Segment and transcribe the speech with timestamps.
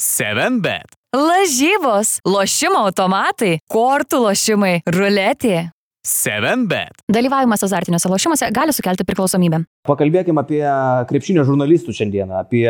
[0.00, 0.96] 7bet.
[1.14, 5.68] Lažybos, lošimo automatai, kortų lošimai, ruletė.
[6.04, 7.04] 7bet.
[7.14, 9.62] Dalyvavimas azartiniuose lošimuose gali sukelti priklausomybę.
[9.86, 10.64] Pakalbėkime apie
[11.08, 12.66] krepšinio žurnalistų šiandieną, apie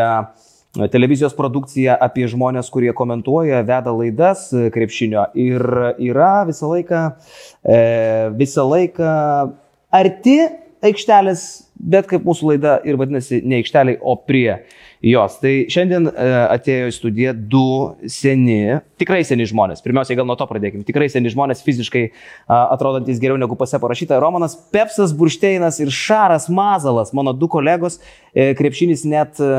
[0.92, 5.64] televizijos produkciją, apie žmonės, kurie komentuoja, veda laidas krepšinio ir
[6.04, 7.02] yra visą laiką,
[7.64, 7.80] e,
[8.36, 9.16] visą laiką
[9.96, 10.38] arti
[10.84, 11.44] aikštelės,
[11.80, 14.60] bet kaip mūsų laida ir vadinasi, ne aikšteliai, o prie
[15.04, 15.36] jos.
[15.42, 17.64] Tai šiandien e, atėjo į studiją du
[18.10, 19.82] seni, tikrai seni žmonės.
[19.84, 20.84] Pirmiausiai gal nuo to pradėkime.
[20.88, 22.04] Tikrai seni žmonės, fiziškai
[22.48, 24.18] atrodantis geriau negu pase parašyta.
[24.22, 27.98] Romanas Pepsas Buršteinas ir Šaras Mazalas, mano du kolegos,
[28.32, 29.50] e, krepšinis net e,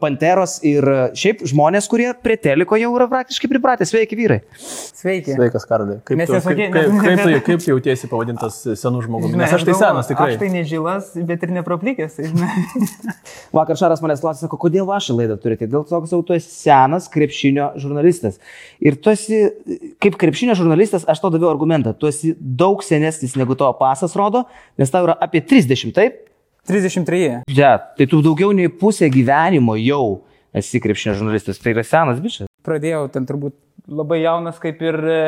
[0.00, 0.86] Panteros ir
[1.18, 3.86] šiaip žmonės, kurie prie teliko jau yra praktiškai pripratę.
[3.88, 4.40] Sveiki vyrai.
[4.64, 5.34] Sveiki.
[5.36, 6.00] Sveikas, Karaliai.
[6.06, 9.36] Kaip, tu, nesakė- kaip, kaip, kaip, kaip tu jautiesi pavadintas senu žmogumi?
[9.42, 10.32] Nes aš tai senas tikrai.
[10.34, 12.16] Aš tai nežilas, bet ir nepraplikęs.
[12.24, 12.64] Žinai.
[13.54, 15.66] Vakar Šaras manęs klausė, sako, kodėl vašą laidą turite?
[15.66, 18.38] Dėl to, kad tu esi senas krepšinio žurnalistas.
[18.80, 19.50] Ir tu esi,
[20.00, 24.46] kaip krepšinio žurnalistas, aš to daviau argumentą, tu esi daug senesnis negu tavo pasas rodo,
[24.78, 26.30] nes tau yra apie 30, taip?
[26.66, 27.44] 33.
[27.52, 30.24] Ja, tai tu daugiau nei pusę gyvenimo jau
[30.54, 32.48] esi krepšinio žurnalistas, tai yra senas bičias.
[32.64, 33.56] Pradėjau ten turbūt
[33.90, 35.20] labai jaunas, kaip ir e,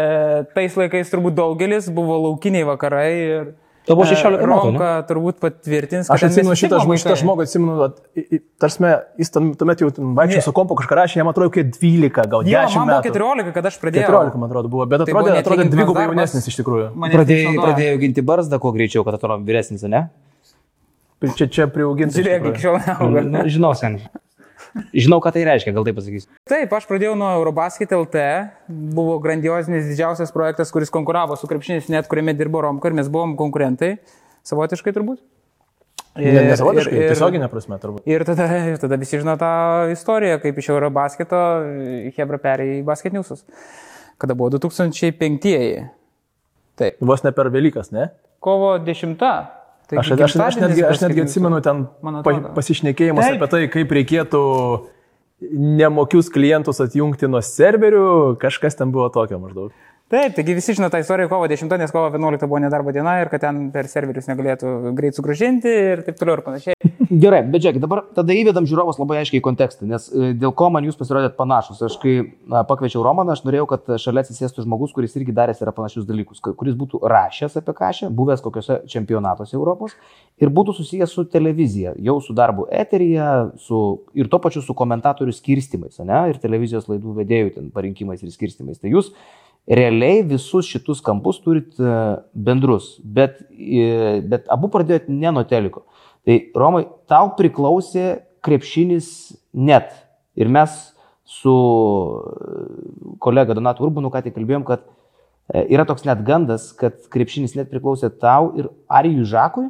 [0.54, 3.10] tais laikais turbūt daugelis, buvo laukiniai vakarai.
[3.12, 3.50] Ir,
[3.86, 4.50] Tau buvo e, 16 metų, ne?
[4.50, 8.90] Romka turbūt patvirtins, Aš ten atsimenu šitą, žmogų, šitą žmogų, atsimenu, vat, i- i- tarsime,
[9.22, 12.50] jis tam, tuomet jau vaikščiojo su kompu kažką rašė, jam atrodo, kaip 12, gal 10
[12.50, 13.12] Jo, man buvo metų.
[13.14, 14.08] 14, kada aš pradėjau.
[14.10, 16.88] 14, man atrodo, buvo, bet Tai atrodė, atrodė dvigubai jaunesnis iš tikrųjų.
[16.90, 17.62] Išnaudojo.
[17.70, 20.08] pradėjai ginti barzdą kuo greičiau, kad atrodo vyresnis, ne?
[21.22, 22.18] Čia, čia priauginti.
[22.20, 23.22] Žiūrėk, iki šiol neauga.
[23.24, 24.00] Nu, žinau, sen.
[24.92, 26.28] Žinau, ką tai reiškia, gal taip pasakysiu.
[26.48, 28.24] Taip, aš pradėjau nuo Eurobasket LT,
[28.96, 33.32] buvo grandiozinis didžiausias projektas, kuris konkuravo su krepšinis, net kuriame dirbo Romka ir mes buvom
[33.38, 33.96] konkurentai,
[34.46, 35.22] savotiškai turbūt.
[36.16, 38.06] Ne, nesavotiškai, ir- tiesioginė prasme turbūt.
[38.08, 39.50] Ir tada, ir tada visi žino tą
[39.92, 41.40] istoriją, kaip iš Eurobasketo
[42.16, 43.42] Hebra perėjo į Basket Newsus,
[44.20, 45.84] kada buvo 2005-ieji.
[46.76, 48.10] Taip, Vos ne per Velykas, ne?
[48.40, 49.16] kovo 10.
[49.86, 51.84] Tai Aš, aš, aš, netgi, aš netgi atsimenu ten
[52.56, 53.36] pasišnekėjimus Taip.
[53.38, 54.40] apie tai, kaip reikėtų
[55.78, 58.08] nemokius klientus atjungti nuo serverių,
[58.42, 59.70] kažkas ten buvo tokio maždaug.
[60.06, 63.26] Taip, taigi visi žino tą istoriją kovo 10, nes kovo 11 buvo nedarbo diena ir
[63.26, 66.76] kad ten per serverius negalėtų greit sugražinti ir taip toliau ir panašiai.
[67.24, 70.68] Gerai, bet žiūrėk, dabar tada įvedam žiūrovus labai aiškiai į kontekstą, nes e, dėl ko
[70.70, 71.80] man jūs pasirodėt panašus.
[71.88, 72.14] Aš kai
[72.68, 76.78] pakviečiau Romaną, aš norėjau, kad šalia atsisėstų žmogus, kuris irgi daręs yra panašius dalykus, kuris
[76.78, 79.96] būtų rašęs apie kažką, buvęs kokiuose čempionatuose Europos
[80.38, 83.32] ir būtų susijęs su televizija, jau su darbu eteryje
[83.66, 83.82] su,
[84.14, 88.78] ir to pačiu su komentatorių skirstimais, ne, ir televizijos laidų vedėjų ten parinkimais ir skirstimais.
[88.82, 89.10] Tai jūs
[89.66, 91.92] realiai visus šitus kampus turit e,
[92.34, 95.84] bendrus, bet, e, bet abu pradėjot ne nuo teliko.
[96.26, 99.08] Tai Romai, tau priklausė krepšinis
[99.54, 99.90] net.
[100.38, 100.74] Ir mes
[101.26, 104.86] su e, kolega Donatu Urbanu ką tik kalbėjom, kad
[105.66, 109.68] yra toks net gandas, kad krepšinis net priklausė tau ir Arijui Žakui.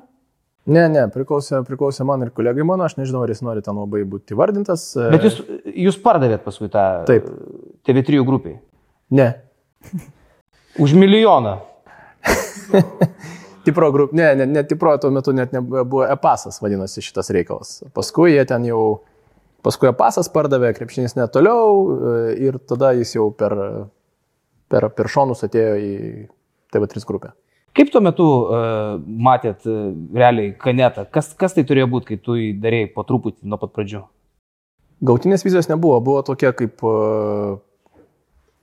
[0.66, 4.02] Ne, ne, priklausė, priklausė man ir kolegai mano, aš nežinau, ar jis nori ten labai
[4.08, 4.88] būti įvardintas.
[4.98, 5.40] e, Bet jūs,
[5.86, 7.28] jūs pardavėt paskui tą Taip.
[7.86, 8.58] TV3 grupiai.
[9.14, 9.28] Ne.
[10.78, 11.56] Už milijoną.
[13.66, 17.80] Tipro grup, ne, ne, ne Tipro tuo metu net nebuvo e-pasas, vadinosi šitas reikalas.
[17.96, 19.00] Paskui jie ten jau,
[19.66, 22.12] paskui e-pasas pardavė, krepšinis net toliau e,
[22.46, 23.56] ir tada jis jau per,
[24.70, 25.92] per, per šonus atėjo į
[26.74, 27.32] TV3 grupę.
[27.76, 31.04] Kaip tuo metu uh, matėt uh, realiai kanetą?
[31.12, 34.00] Kas, kas tai turėjo būti, kai tu jį darėjai po truputį nuo pat pradžių?
[35.04, 36.80] Gautinės vizijos nebuvo, buvo tokia kaip...
[36.80, 37.58] e,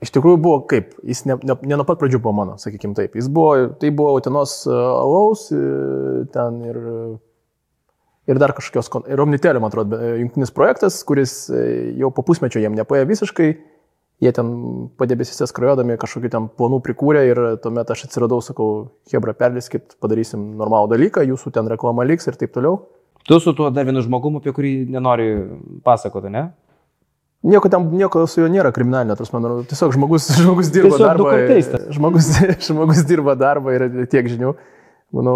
[0.04, 3.14] Iš tikrųjų buvo kaip, jis ne, ne, ne nuo pat pradžių buvo mano, sakykim taip.
[3.16, 5.60] Jis buvo, tai buvo Utenos e, alaus, e,
[6.34, 6.80] ten ir,
[8.28, 12.76] ir dar kažkokios, ir Omnitelio, man atrodo, jungtinis projektas, kuris e, jau po pusmečio jiem
[12.76, 13.48] nepaėjo visiškai,
[14.24, 14.50] jie ten
[15.00, 18.70] padėbėsise skrajodami kažkokių ten planų prikūrė ir tuomet aš atsiradau, sakau,
[19.14, 22.82] Hebra, perliskit, padarysim normalų dalyką, jūsų ten reklama liks ir taip toliau.
[23.24, 25.30] Tu su tuo dar vienu žmogumu, apie kurį nenori
[25.86, 26.50] pasakoti, ne?
[27.44, 31.08] Nieko, ten, nieko su juo nėra kriminalinio, tas man atrodo, tiesiog žmogus, žmogus dirba Tiesiog
[31.10, 31.24] darbą.
[31.26, 31.88] dukarteistas.
[31.98, 32.30] Žmogus,
[32.70, 34.54] žmogus dirba darbą ir tiek žinių.
[35.14, 35.36] Manau,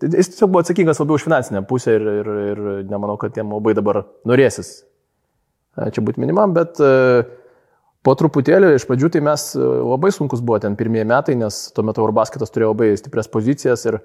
[0.00, 3.74] jis tiesiog buvo atsakingas labiau už finansinę pusę ir, ir, ir nemanau, kad jam labai
[3.76, 4.78] dabar norėsis
[5.94, 6.88] čia būti minimam, bet e,
[8.02, 11.84] po truputėlį iš pradžių tai mes e, labai sunkus buvo ten pirmieji metai, nes tuo
[11.86, 14.00] metu Urbasketas turėjo labai stiprias pozicijas ir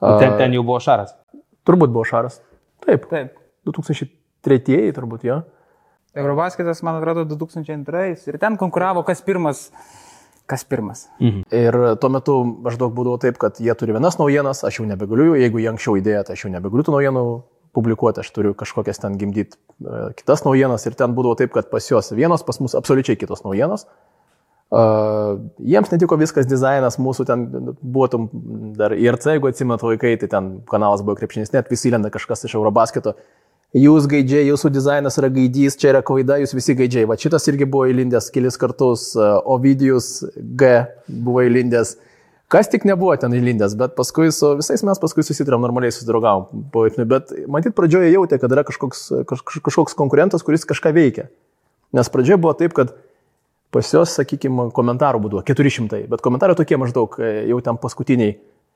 [0.00, 1.10] Ten, ten jau buvo šaras.
[1.68, 2.38] turbūt buvo šaras.
[2.84, 3.34] Taip, Taip.
[3.68, 5.42] 2003 turbūt jo.
[6.14, 9.68] Eurobasketas, man atrodo, 2002 ir ten konkuravo kas pirmas.
[10.50, 11.04] Kas pirmas?
[11.54, 15.62] Ir tuo metu maždaug būdavo taip, kad jie turi vienas naujienas, aš jau nebegaliu, jeigu
[15.62, 17.24] jie anksčiau įdėjo, tai aš jau nebegaliu tų naujienų
[17.78, 21.86] publikuoti, aš turiu kažkokias ten gimdyti e, kitas naujienas ir ten būdavo taip, kad pas
[21.86, 23.86] juos vienos, pas mus absoliučiai kitos naujienos.
[24.70, 27.40] Uh, jiems netiko viskas dizainas, mūsų ten
[27.82, 28.28] buvo tam
[28.78, 32.54] dar IRC, jeigu atsimenu laikai, tai ten kanalas buvo krepšinis, net visi lenda kažkas iš
[32.54, 33.16] Eurobasketo.
[33.76, 37.06] Jūs gaidžiai, jūsų dizainas yra gaidys, čia yra klaida, jūs visi gaidžiai.
[37.06, 40.72] Va šitas irgi buvo įlindęs kelis kartus, uh, Ovidijus G
[41.06, 41.94] buvo įlindęs.
[42.50, 46.64] Kas tik nebuvo ten įlindęs, bet paskui su visais mes paskui susitrėm normaliai susidraugavom.
[47.06, 51.28] Bet matyt, pradžioje jautė, kad yra kažkoks, kaž, kažkoks konkurentas, kuris kažką veikia.
[51.94, 52.90] Nes pradžioje buvo taip, kad
[53.70, 58.34] Pas juos, sakykime, komentarų būdavo 400, bet komentarai tokie maždaug e, jau ten paskutiniai,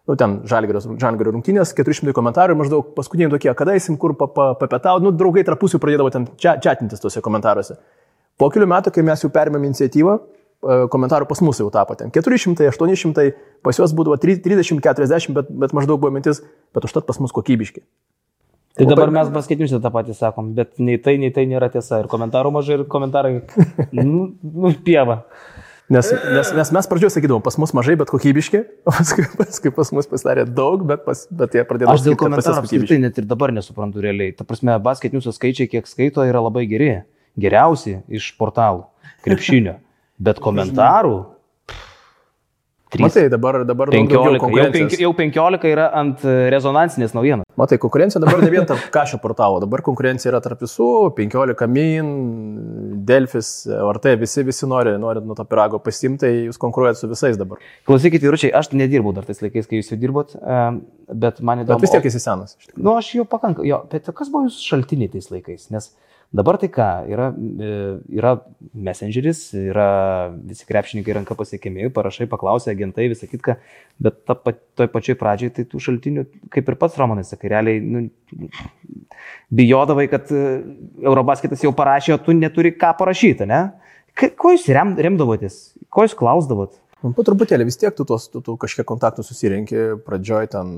[0.09, 5.45] nu ten žalgerio rungtynės, 400 komentarų maždaug paskutiniai tokie, kada eisim kur papetau, nu draugai
[5.49, 7.79] tarpusių pradėdavo ten čia, čiatintis tuose komentaruose.
[8.41, 12.13] Po kelių metų, kai mes jau perėmėm iniciatyvą, e, komentarų pas mus jau tapo ten
[12.13, 13.31] 400, 800,
[13.65, 16.43] pas juos būdavo 30, 40, bet, bet maždaug buvo mintis,
[16.75, 17.85] bet užtat pas mus kokybiški.
[18.75, 22.01] Tai dabar mes basketiniuose tą patį sakom, bet nei tai, nei tai nėra tiesa.
[22.03, 23.37] Ir komentarų mažai, ir komentarai,
[23.95, 25.23] nu, nu pieva.
[25.93, 29.91] Nes, nes, nes mes pradžioje sakydavom, pas mus mažai, bet kokybiški, o paskui, paskui pas
[29.93, 31.91] mus pasidarė daug, bet, pas, bet jie pradėjo...
[31.93, 34.33] Aš dėl komentarų apskritai net ir dabar nesuprantu realiai.
[34.33, 36.95] Ta prasme, basketiniuose skaičiai, kiek skaito, yra labai geri.
[37.37, 38.87] Geriausi iš portalų,
[39.27, 39.77] krepšinio.
[40.25, 41.19] Bet komentarų
[43.01, 47.47] Matai, dabar, dabar 15, jau, penk, jau 15 yra ant e, rezonansinės naujienos.
[47.59, 52.13] Matai, konkurencija dabar ne vien tarp kažio portalo, dabar konkurencija yra tarp visų, 15 min,
[53.09, 57.41] Delfis, RT, visi, visi nori, nori nuo to pirago pasimti, tai jūs konkuruojate su visais
[57.41, 57.63] dabar.
[57.89, 60.37] Klausykit, vyručiai, aš nedirbau dar tais laikais, kai jūs jau dirbot,
[61.11, 61.83] bet man įdomu.
[61.83, 62.57] Bet vis tiek esi senas.
[62.73, 65.69] Na, nu, aš jau pakankamai, jo, bet kas buvo jūsų šaltiniai tais laikais?
[65.75, 65.91] Nes
[66.35, 67.75] Dabar tai ką, yra, e,
[68.19, 68.33] yra
[68.75, 69.87] messengeris, yra
[70.35, 73.55] visi krepšininkai ranka pasiekiami, parašai, paklausai, agentai, visą kitką,
[74.03, 74.35] bet ta,
[74.75, 78.03] toj pačioj pradžioj tai tų šaltinių, kaip ir pats Romanas, sakai, realiai nu,
[79.55, 80.43] bijodavai, kad e,
[81.07, 83.63] Eurobasketas jau parašė, o tu neturi ką parašyti, ne?
[84.15, 86.75] Ko jūs rem, remdavotės, ko jūs klausdavot?
[87.05, 90.71] Man po truputėlį vis tiek tu, tos, tu, tu kažkiek kontaktų susirinkti, pradžioj ten,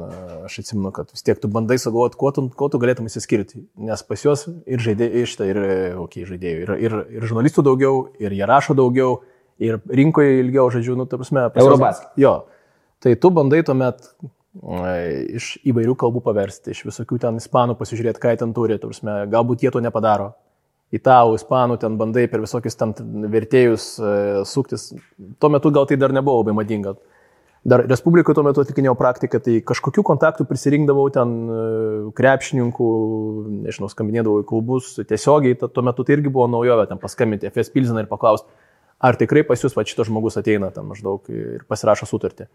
[0.48, 4.02] aš atsimenu, kad vis tiek tu bandai sugalvoti, kuo, tu, kuo tu galėtum įsiskirti, nes
[4.08, 5.60] pas juos ir žaidėjai, iš tai ir,
[6.02, 9.20] okay, žaidėjų, ir, ir, ir žurnalistų daugiau, ir jie rašo daugiau,
[9.62, 12.02] ir rinkoje ilgiau, žodžiu, nu, ta prasme, Eurobas.
[12.18, 12.40] Jo,
[13.04, 14.10] tai tu bandai tuomet
[15.36, 19.70] iš įvairių kalbų paversti, iš visokių ten ispanų pasižiūrėti, ką ten turi, prasme, galbūt jie
[19.70, 20.32] to nepadaro,
[20.94, 22.94] italų, ispanų, ten bandai per visokius ten
[23.32, 24.14] vertėjus e,
[24.46, 24.92] suktis.
[25.42, 26.94] Tuo metu gal tai dar nebuvo labai madinga.
[27.66, 31.64] Dar Respublikoje tuo metu atlikinėjau praktiką, tai kažkokių kontaktų prisirinkdavau ten e,
[32.18, 32.90] krepšininkų,
[33.64, 38.04] nežinau, skambinėdavau į klubus tiesiogiai, tuo metu tai irgi buvo naujovė, ten paskambinti FS Pilziną
[38.04, 38.46] ir paklausti,
[39.02, 42.46] ar tikrai pas jūs va šitas žmogus ateina ten maždaug ir pasirašo sutartį.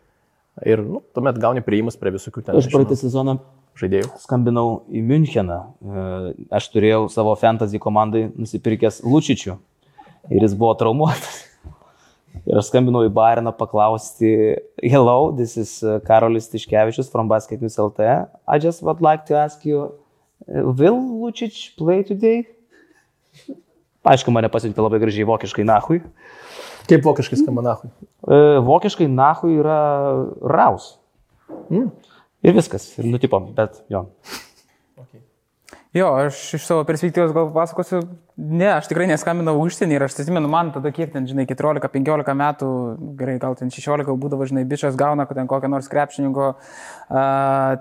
[0.68, 2.58] Ir nu, tuomet gauni prieimus prie visokių ten.
[2.60, 3.38] Aš praeitą sezoną
[3.80, 4.10] žaidėjų.
[4.20, 5.60] Skambinau į Müncheną.
[5.64, 9.56] E, aš turėjau savo fantasy komandai nusipirkęs Lučičių
[10.30, 11.40] ir jis buvo traumuotas.
[12.48, 14.30] Ir aš skambinau į Bayerną paklausti,
[14.80, 18.08] hello, this is uh, Karolis Tiškevičius from Basket News LT.
[18.48, 19.92] I just would like to ask you,
[20.48, 22.46] uh, will Lučič play today?
[24.08, 26.00] Aišku, mane pasiuntė labai gražiai vokiškai nahui.
[26.90, 27.92] Kaip vokiškai skamba nahui?
[28.26, 29.82] E, vokiškai nahui yra
[30.54, 30.96] raus.
[31.70, 31.92] Mm.
[32.42, 34.08] Ir viskas, ir nutipo, bet jo.
[34.98, 35.22] Okay.
[35.94, 38.00] Jo, aš iš savo perspektyvos gal pasakosiu,
[38.40, 42.70] ne, aš tikrai neskambinau užsienį ir aš atsimenu, man tada kiek ten, žinai, 14-15 metų,
[43.20, 47.20] gerai, gal ten 16 būdavo, žinai, bičias gauna, kad ten kokią nors krepšininko uh,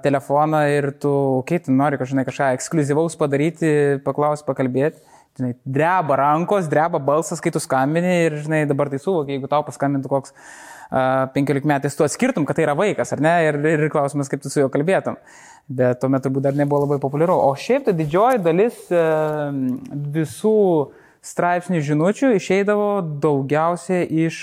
[0.05, 3.73] telefoną ir tu, okei, okay, tu nori kažžinai, kažką ekskluzivaus padaryti,
[4.05, 5.01] paklausti, pakalbėti.
[5.41, 9.65] Žinai, dreba rankos, dreba balsas, kai tu skambini ir, žinai, dabar tai suvokia, jeigu tau
[9.65, 13.35] paskambintų koks uh, 15 metais tu atskirtum, kad tai yra vaikas, ar ne?
[13.47, 15.19] Ir, ir klausimas, kaip tu su juo kalbėtum.
[15.71, 17.37] Bet tuo metu turbūt dar nebuvo labai populiaru.
[17.47, 18.81] O šiaip tai didžioji dalis
[20.17, 20.57] visų
[21.23, 22.89] straipsnių žinučių išeidavo
[23.23, 24.41] daugiausiai iš,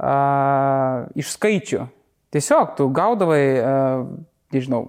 [0.00, 1.84] uh, iš skaičių.
[2.32, 4.08] Tiesiog tu gaudavai, uh,
[4.54, 4.82] nežinau,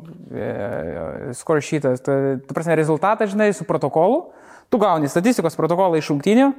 [1.65, 2.13] sheetas, tu,
[2.45, 4.27] tu prasme, rezultatą, žinai, su protokolu,
[4.69, 6.51] tu gauni statistikos protokolą iš šimtinių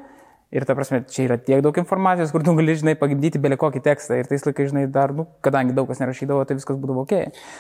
[0.49, 3.83] Ir ta prasme, čia yra tiek daug informacijos, kur tu gali, žinai, pagimdyti belį kokį
[3.85, 4.17] tekstą.
[4.17, 7.13] Ir tais laikais, žinai, dar, nu, kadangi daug kas nerašydavo, tai viskas būdavo ok.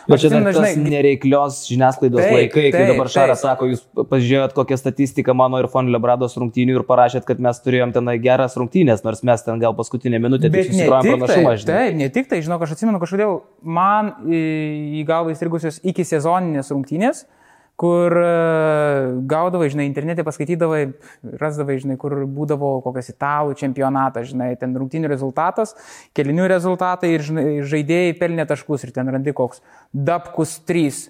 [0.08, 4.56] Bet čia žinai, žinai, nereiklios žiniasklaidos taip, laikai, kai taip, dabar Šaras sako, jūs pažiūrėjot
[4.56, 9.04] kokią statistiką mano ir Fon Lebrados rungtynių ir parašėt, kad mes turėjom tenai geras rungtynės,
[9.04, 11.56] nors mes ten gal paskutinę minutę tik susikrojom pranašumą.
[11.60, 16.72] Tai, taip, ne tik tai, žinau, aš atsimenu, kažkodėl man į galvą įstrigusios iki sezoninės
[16.72, 17.26] rungtynės
[17.78, 18.30] kur e,
[19.30, 20.80] gaudavai, žinai, internete paskaitydavai,
[21.38, 25.76] rasdavai, žinai, kur būdavo kokias italų čempionatas, žinai, ten rungtinių rezultatas,
[26.18, 29.62] kelinių rezultatai ir žinai, žaidėjai pelnė taškus ir ten randi koks
[29.94, 31.06] Dabkus 3.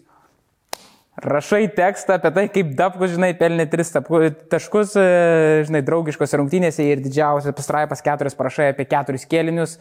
[1.18, 6.84] Rašai tekstą apie tai, kaip Dabkus, žinai, pelnė tris tapu- taškus, e, žinai, draugiškose rungtynėse
[6.84, 9.78] ir didžiausias pastraipas keturis parašai apie keturis kėlinius,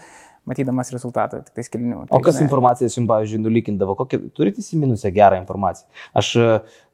[0.47, 2.01] matydamas rezultatą, tik tais kėlinių.
[2.05, 3.97] O Tai, kas žinai, informacijas jums, pavyzdžiui, nulikindavo?
[3.99, 5.89] Kokią, turite įsiminusią gerą informaciją?
[6.17, 6.49] Aš e,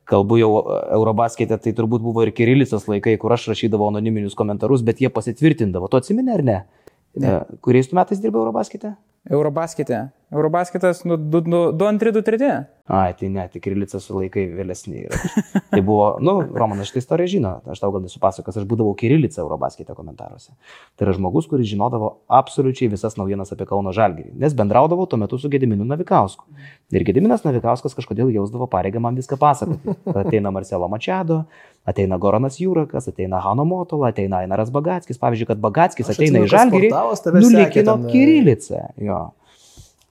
[0.09, 4.85] kalbu jau e, Eurobaskete, tai turbūt buvo ir Kirilicos laikai, kur aš rašydavau anoniminius komentarus,
[4.85, 5.91] bet jie pasitvirtindavo.
[5.91, 6.59] Tu atsimeni ar ne?
[7.21, 7.39] ne.
[7.63, 8.95] Kuriais tu metais dirbai Eurobaskete?
[9.29, 10.07] Eurobaskete.
[10.33, 12.53] Eurobasketas nu 2-2-3-2-3.
[12.83, 15.19] Ai, tai ne, tik Kirilicos laikai vėlesni yra.
[15.71, 19.95] Tai buvo, nu, Romanas šitą istoriją žino, aš tau gal nesupasakos, aš būdavau Kirilica Eurobaskete
[19.95, 20.51] komentaruose.
[20.99, 25.39] Tai yra žmogus, kuris žinodavo absoliučiai visas naujienas apie Kauno Žalgirį, nes bendraudavau tuo metu
[25.39, 26.43] su Gediminu Navikausku.
[26.91, 29.95] Ir Gediminas Navikauskas kažkodėl jausdavo pareigą man viską pasakoti.
[30.23, 31.45] Ateina Marcelo Mačiado,
[31.87, 35.21] ateina Goranas Jūrakas, ateina Hano Motola, ateina Ainaras Bagatskis.
[35.23, 36.91] Pavyzdžiui, kad Bagatskis ateina atsimenu, į Žalgirį,
[37.39, 38.83] nulikino ten, e, Kirilicą.
[39.07, 39.21] Jo.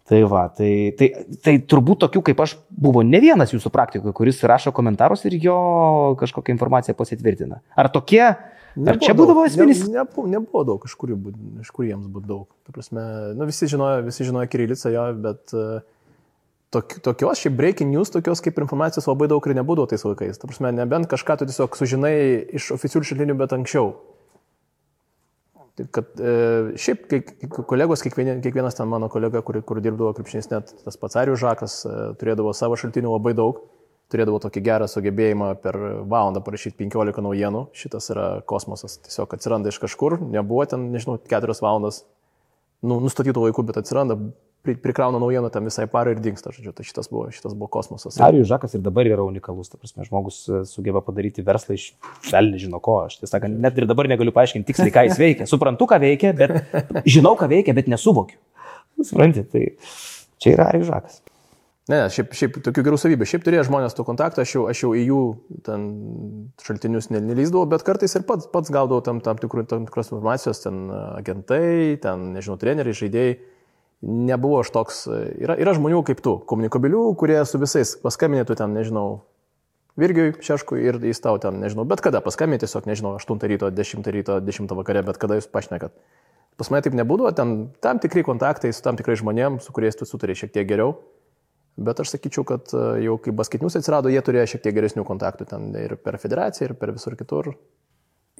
[0.08, 1.08] Tai va, tai, tai,
[1.44, 5.58] tai turbūt tokių kaip aš buvo ne vienas jūsų praktikoje, kuris rašo komentarus ir jo
[6.18, 7.60] kažkokią informaciją pasitvirtina.
[7.78, 9.84] Ar tokie, ar čia būdavo esminis?
[9.86, 11.14] Ne, ne, nebuvo daug, iš kur,
[11.62, 12.48] iš kur jiems būtų daug.
[12.66, 13.04] Ta prasme,
[13.38, 15.86] nu, visi žinojo, visi žinojo Kirilicą jo, bet uh,
[16.74, 20.40] tok, tokios, šiaip breaking news, tokios kaip informacijos labai daug ir nebūdavo tais laikais.
[20.40, 22.16] Ta prasme, nebent kažką tu tiesiog sužinai
[22.58, 23.92] iš oficialių šaltinių, bet anksčiau.
[25.72, 26.32] Kad e,
[26.76, 27.20] šiaip kai
[27.64, 31.76] kolegos, kiekvien, kiekvienas ten mano kolega, kur, kur dirbdavo krepšinis, net tas pats Arijus Žakas,
[31.88, 33.62] e, turėdavo savo šaltinių labai daug,
[34.12, 35.78] turėdavo tokį gerą sugebėjimą per
[36.12, 37.64] valandą parašyti 15 naujienų.
[37.78, 42.02] Šitas yra kosmosas, tiesiog atsiranda iš kažkur, nebuvo ten, nežinau, 4 valandas
[42.84, 44.18] nu, nustatytų laikų, bet atsiranda,
[44.62, 48.18] prikrauna naujieną tam visai parai ir dinksta, žodžiu, tai šitas buvo, šitas buvo kosmosas.
[48.22, 51.88] Arijus Žakas ir dabar yra unikalus, ta prasme, žmogus e, sugeba padaryti verslą iš
[52.30, 53.00] velnių žino ko.
[53.08, 55.50] Aš tiesą sakant, net ir dabar negaliu paaiškinti tiksliai, ką jis veikia.
[55.50, 56.56] Suprantu, ką veikia, bet
[57.16, 58.38] žinau, ką veikia, bet nesuvokiu.
[59.02, 59.68] Suprantate, tai
[60.42, 61.22] čia yra Arijus Žakas.
[61.90, 63.26] Ne, ne, šiaip, šiaip tokių gerų savybių.
[63.26, 65.22] Šiaip turėjo žmonės tų kontaktų, aš jau, aš jau į jų
[65.66, 65.86] ten
[66.62, 70.62] šaltinius ne- nelyzdavau, bet kartais ir pats, pats gaudavau tam, tam, tikrų, tam tikros informacijos,
[70.62, 73.34] ten agentai, ten, nežinau, treneriai, žaidėjai.
[74.02, 75.04] Nebuvo aš toks.
[75.38, 79.22] Yra, yra žmonių kaip tu, komunikabilių, kurie su visais paskambinėtų ten, nežinau,
[80.00, 84.08] Virgiui Šeškui ir jis tau ten, nežinau, bet kada paskambinė tiesiog, nežinau, 8 ryto, 10
[84.16, 85.92] ryto, 10 vakare, bet kada jūs pašnekat.
[86.56, 87.52] Pas mane taip nebūdavo, ten
[87.84, 90.96] tam tikri kontaktai su tam tikrai žmonėms, su kuriais tu sutari šiek tiek geriau.
[91.80, 95.46] Bet aš sakyčiau, kad e, jau kai basketinius atsirado, jie turėjo šiek tiek geresnių kontaktų
[95.48, 97.54] ten ir per federaciją, ir per visur kitur.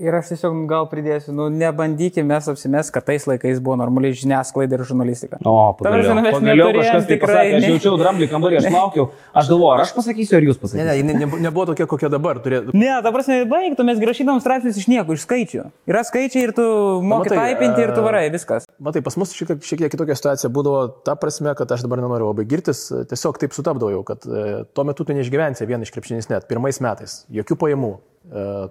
[0.01, 4.79] Ir aš tiesiog gal pridėsiu, nu nebandykime mes apsimes, kad tais laikais buvo normaliai žiniasklaida
[4.79, 5.37] ir žurnalistika.
[5.45, 7.73] O, pagaliau, mes pagaliau kažkas tai tikrai, pasakė, aš ne.
[7.75, 9.05] jaučiau dramblį kambarį, aš laukiau,
[9.37, 10.95] aš galvoju, ar aš pasakysiu, ar jūs Ne, pasakysite.
[10.97, 12.41] ne, ne, nebu- nebuvo tokia, kokia dabar.
[12.41, 12.63] Turė...
[12.73, 15.65] Ne, ta prasme, baigtų, mes rašydom straipsnius iš nieko, iš skaičių.
[15.93, 16.65] Yra skaičiai ir tu
[17.05, 18.65] moki matai, taipinti ir tu e, varai, viskas.
[18.81, 22.31] Matai, pas mus šiek, šiek tiek kitokia situacija būdavo ta prasme, kad aš dabar nenoriu
[22.31, 26.49] labai girtis, tiesiog taip sutapdavau, kad e, tuo metu tu neišgyvensi vien iš krepšinis net,
[26.49, 27.93] pirmais metais, jokių pajamų,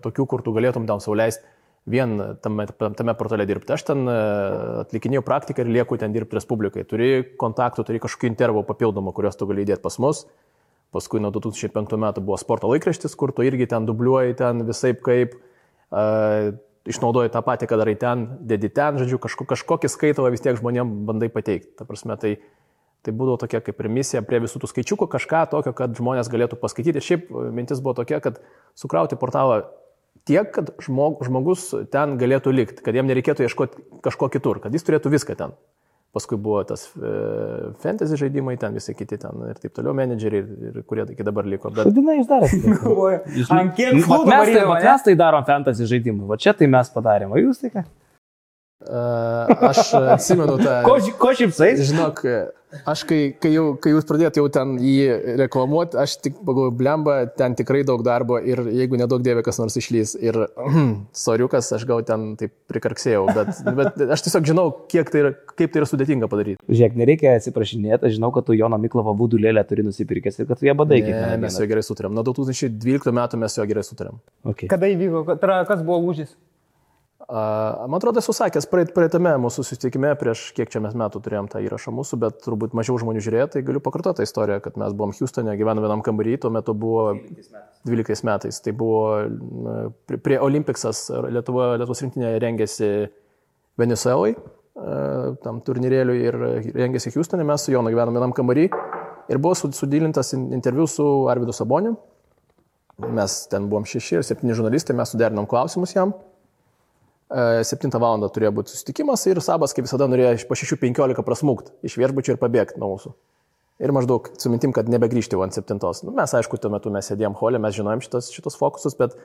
[0.04, 1.44] tokių, kur tu galėtum tam sauliaisti
[1.86, 2.68] vien tame,
[2.98, 3.74] tame portale dirbti.
[3.74, 4.16] Aš ten e,
[4.84, 6.86] atlikinėjau praktiką ir lieku ten dirbti Respublikai.
[6.88, 10.26] Turi kontaktų, turi kažkokių intervų papildomų, kuriuos tu gali įdėti pas mus.
[10.94, 15.38] Paskui nuo 2005 metų buvo sporto laikraštis, kur tu irgi ten dubliuoji, ten visai kaip,
[15.90, 16.52] uh,
[16.92, 20.92] išnaudoji tą patį, ką darai ten, dedi ten, žodžiu, kažko, kažkokį skaitalą vis tiek žmonėm
[21.08, 21.72] bandai pateikti.
[21.80, 22.34] Ta prasme, tai,
[23.06, 26.60] tai būdavo tokia kaip ir misija prie visų tų skaičiukų, kažką tokio, kad žmonės galėtų
[26.62, 27.02] paskaityti.
[27.02, 28.40] Ir šiaip e, mintis buvo tokia, kad
[28.78, 29.64] sukrauti portalą
[30.30, 34.86] tiek, kad žmog, žmogus ten galėtų likti, kad jam nereikėtų ieškoti kažko kitur, kad jis
[34.86, 35.56] turėtų viską ten.
[36.12, 37.12] Paskui buvo tas e,
[37.80, 41.48] fantasy žaidimai, ten visi kiti ten ir taip toliau, menedžeriai, ir, ir kurie iki dabar
[41.48, 41.72] liko.
[41.72, 42.76] Bet Kodėl jūs darėte?
[43.56, 46.92] Ant kiek Vat klubų mes, tai, mes tai darom fantasy žaidimui, va čia tai mes
[46.92, 47.86] padarėme, o jūs tai ką?
[48.90, 50.82] uh, aš atsimenu tą...
[50.86, 51.82] Ko, ko šipsais?
[51.90, 52.22] Žinok,
[52.86, 57.18] aš kai, kai, jau, kai jūs pradėjote jau ten jį reklamuoti, aš tik pagalvoju, blemba,
[57.38, 60.16] ten tikrai daug darbo ir jeigu nedaug dievė kas nors išlys.
[60.22, 60.38] Ir
[61.24, 65.74] soriukas, aš gal ten taip prikarksėjau, bet, bet aš tiesiog žinau, kiek tai yra, kaip
[65.74, 66.62] tai yra sudėtinga padaryti.
[66.68, 70.62] Žiūrėk, nereikia atsiprašinėti, aš žinau, kad tu Jono Miklovo būdų lėlę turi nusipirkęs ir kad
[70.62, 72.14] tu ją badai Ne, mes jo gerai sutarėm.
[72.16, 74.20] Nuo 2012 metų mes jo gerai sutarėm.
[74.48, 74.70] Okay.
[74.72, 76.32] Kada įvyko, kas buvo lūžis?
[77.32, 81.62] Man atrodo, esu sakęs praeit, praeitame mūsų susitikime, prieš kiek čia mes metų turėjom tą
[81.64, 85.14] įrašą mūsų, bet turbūt mažiau žmonių žiūrėjo, tai galiu pakartoti tą istoriją, kad mes buvom
[85.16, 87.06] Houstone, gyvenome vienam kambarį, tuo metu buvo
[87.88, 88.60] 12 metais.
[88.66, 89.04] Tai buvo
[90.12, 92.90] prie- Olympicsas, Lietuva, Lietuvos rinktinė rengėsi
[93.80, 96.38] Venezuelai, a, tam turnyrėliui ir
[96.84, 98.66] rengėsi Houstone, mes su Jonu gyvenome vienam kambarį
[99.32, 101.96] ir buvo su- sudylintas in- interviu su Arvidu Saboniu.
[103.08, 106.12] Mes ten buvom šeši ir septyni žurnalistai, mes suderinom klausimus jam.
[107.32, 108.24] 7 val.
[108.30, 112.42] turėjo būti susitikimas ir Sabas, kaip visada, norėjo iš po 6.15 prasmūkti iš viešbučio ir
[112.42, 113.14] pabėgti nuo mūsų.
[113.82, 116.04] Ir maždaug su mintim, kad nebegrįžti jau ant septintos.
[116.06, 119.16] Nu, mes, aišku, tuo metu mes sėdėjom holė, mes žinojom šitos, šitos fokusus, bet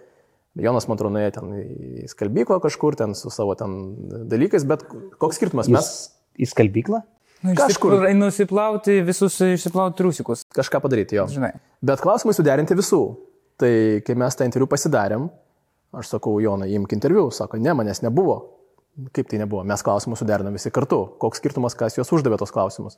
[0.57, 3.75] Jonas, man atrodo, nuėjo ten į skalbyklą kažkur ten su savo ten
[4.31, 4.87] dalykais, bet
[5.21, 5.91] koks skirtumas mes
[6.37, 6.99] Į skalbyklą?
[7.45, 7.95] Nu, Kažkur.
[7.97, 8.11] Kažkur.
[8.17, 10.43] Nusiplauti visus, išsiplauti trusikus.
[10.57, 11.25] kažką padaryti jo.
[11.33, 11.55] Žinai.
[11.85, 13.01] Bet klausimai suderinti visų.
[13.57, 13.71] Tai
[14.05, 15.31] kai mes tą interviu pasidarėm,
[15.93, 18.39] aš sakau, Jonai, imk interviu, sako, ne, manęs nebuvo.
[19.13, 19.63] Kaip tai nebuvo?
[19.69, 21.03] Mes klausimus suderinam visi kartu.
[21.21, 22.97] Koks skirtumas, kas juos uždavė tos klausimus?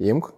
[0.00, 0.30] Imk,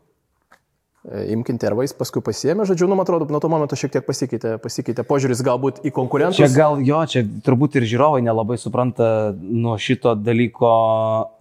[1.03, 5.03] imk intervais, paskui pasiemė, žodžiu, nu, man atrodo, nuo to momento šiek tiek pasikeitė, pasikeitė
[5.07, 6.39] požiūris galbūt į konkurentus.
[6.39, 10.71] Čia gal jo, čia turbūt ir žiūrovai nelabai supranta nuo šito dalyko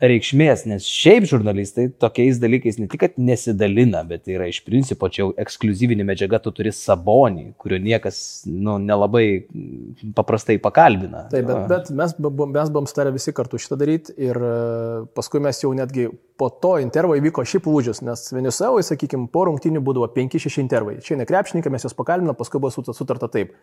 [0.01, 5.27] reikšmės, nes šiaip žurnalistai tokiais dalykais ne tik, kad nesidalina, bet yra iš principo čia
[5.27, 9.27] jau ekskluzyvinė medžiaga, tu turi sabonį, kurio niekas nu, nelabai
[10.17, 11.27] paprastai pakalbina.
[11.29, 14.57] Taip, bet, bet mes, mes buvom starę visi kartu šitą daryti ir e,
[15.13, 16.09] paskui mes jau netgi
[16.41, 20.97] po to intervo įvyko šiaip lūdžius, nes Venezuelai, sakykime, po rungtinių būdavo 5-6 intervai.
[21.03, 23.53] Čia ne krepšininkai, mes juos pakalbino, paskui buvo sut- sutarta taip.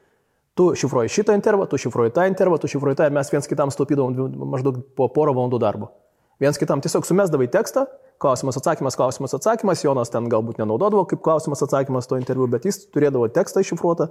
[0.59, 3.71] Tu šifruoji šitą intervą, tu šifruoji tą intervą, tu šifruoji tą ir mes viens kitam
[3.71, 5.91] staupydavom dvi- maždaug po porą valandų darbo.
[6.41, 7.87] Viens kitam tiesiog sumesdavai tekstą,
[8.19, 12.85] klausimas atsakymas, klausimas atsakymas, Jonas ten galbūt nenaudodavo kaip klausimas atsakymas to interviu, bet jis
[12.91, 14.09] turėdavo tekstą iššifruotą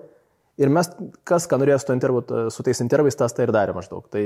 [0.57, 0.89] ir mes,
[1.27, 4.07] kas ką norėjo su, t- su tais intervais, tas tai ir darė maždaug.
[4.13, 4.23] Tai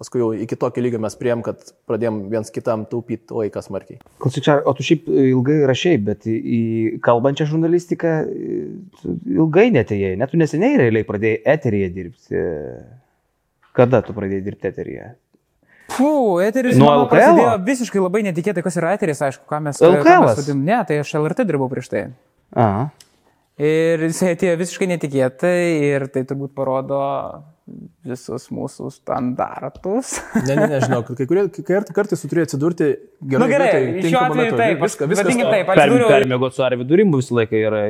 [0.00, 4.00] paskui jau iki tokio lygio mes prieėm, kad pradėjom viens kitam taupyti laiką smarkiai.
[4.22, 6.60] Klausyk, čia, o tu šiaip ilgai rašiai, bet į,
[7.04, 8.16] kalbančią žurnalistiką
[9.38, 12.44] ilgai netėjai, net tu neseniai realiai pradėjai eteryje dirbti.
[13.78, 15.10] Kada tu pradėjai dirbti eteryje?
[15.94, 16.08] Fū,
[16.44, 17.08] eteris Nuo LKL?
[17.14, 19.78] prasidėjo visiškai labai netikėtai, kas yra eteris, aišku, ką mes...
[19.80, 20.52] LKL?
[20.58, 22.02] Ne, tai aš LRT dirbau prieš tai.
[22.52, 22.90] Aha.
[23.58, 26.98] Ir jisai atėjo visiškai netikėtai ir tai turbūt parodo
[28.06, 30.14] visus mūsų standartus.
[30.46, 32.86] Ne, ne, nežinau, kai kurie kai kart- kartais tu turi atsidurti
[33.20, 33.40] gerai.
[33.42, 34.60] Na gerai, vietoj, šiuo atveju metu.
[34.60, 35.26] taip, viską, viskas.
[35.26, 37.82] vadinkim taip, Per, atsidūriau- permėgot su Arvidu Rimbu visą laiką yra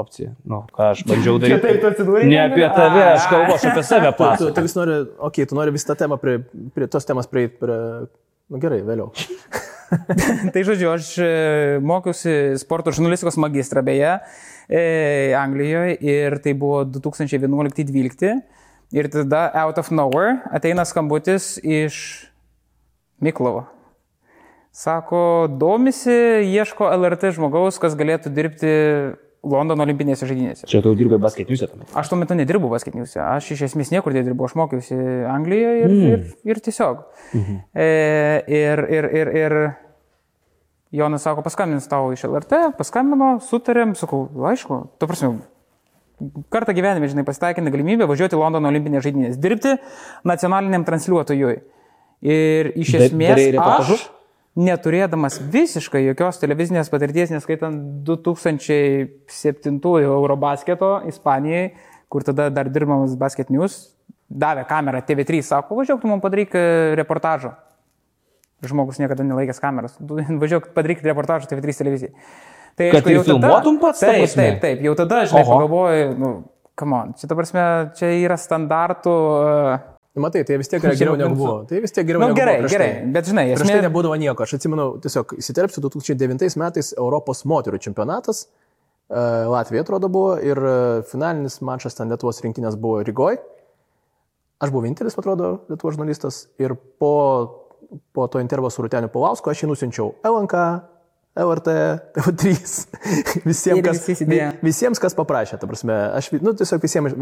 [0.00, 0.32] opcija.
[0.46, 1.60] Nu, ką aš bandžiau daryti.
[1.66, 4.76] taip tu atsidūrei, Ne apie tave, aš kalbu, aš apie save Tu, tu, tu vis
[4.78, 6.38] nori, okei, okay, tu nori visą tą temą prie,
[6.74, 7.80] prie tos temos prieiti prie...
[8.50, 9.12] Na nu, gerai, vėliau.
[10.54, 11.28] tai žodžiu, aš e,
[11.82, 14.16] mokiausi sporto žurnalistikos magistrą beje
[14.70, 18.38] e, Anglijoje ir tai buvo 2011-2012
[18.94, 22.26] ir tada out of nowhere ateina skambutis iš
[23.20, 23.66] Miklovo.
[24.72, 26.14] Sako, domisi,
[26.46, 28.70] ieško LRT žmogaus, kas galėtų dirbti
[29.40, 30.66] Londono olimpinėse žaidynėse.
[30.68, 31.84] Čia tu dirbai basketiniuose tam.
[31.96, 34.98] Aš tuo metu nedirbau basketiniuose, aš iš esmės niekur nedirbau, aš mokiausi
[35.32, 36.10] Anglijoje ir, mm.
[36.10, 37.06] ir, ir tiesiog.
[37.32, 37.56] Mhm.
[37.72, 37.86] E,
[38.60, 39.56] ir, ir, ir, ir
[40.90, 45.36] Jonas sako, paskambins tau iš LRT, paskambino, sutarėm, sakau, aišku, tu prasme,
[46.50, 49.76] kartą gyvenime, žinai, pasitaikinę galimybę važiuoti Londono olimpinės žaidynės, dirbti
[50.26, 51.54] nacionaliniam transliuotojui.
[52.26, 54.10] Ir iš esmės aš,
[54.58, 61.70] neturėdamas visiškai jokios televizinės patirties, neskaitant 2007 Eurobasketo Ispanijoje,
[62.10, 63.94] kur tada dar dirbamas Basket News,
[64.26, 67.54] davė kamerą TV3, sako, važiuok, tu man padaryk e, reportažą.
[68.66, 69.94] Žmogus niekada nelaikęs kameros.
[70.42, 72.12] Važiuok, padaryk reportažą TV3 televizijai.
[72.78, 74.82] Tai, Kad ir filmuotum pats, ta Taip, taip, taip.
[74.86, 75.56] Jau tada, žinai, Oho.
[75.58, 76.28] pagalvoju, nu,
[76.78, 77.64] come on, čia ta prasme,
[77.98, 79.14] čia yra standartų.
[79.14, 79.88] Uh,
[80.20, 81.56] Matai, tai vis tiek yra geriau negu buvo.
[81.68, 82.66] Tai vis tiek geriau Na negu nu, gerai, buvo.
[82.66, 83.10] prieš gerai, tai.
[83.16, 83.76] bet žinai, Prieš esmė...
[83.76, 84.46] tai nebūdavo nieko.
[84.46, 88.44] Aš atsimenu, tiesiog įsiterpsiu 2009 metais Europos moterų čempionatas.
[89.10, 90.74] e, Latvija atrodo buvo ir e,
[91.10, 93.38] finalinis mačas ten Lietuvos rinktinės buvo Rygoj.
[94.60, 97.12] Aš buvau vienintelis, atrodo, Lietuvos žurnalistas ir po,
[98.12, 100.64] po to intervo su Ruteniu Paulausku aš jį nusinčiau LNK,
[101.38, 101.70] LRT,
[102.16, 102.52] TV3,
[103.46, 105.60] visiems, kas, visi vi- visiems, kas paprašė.
[105.62, 107.12] Ta prasme, aš nu, tiesiog visiems,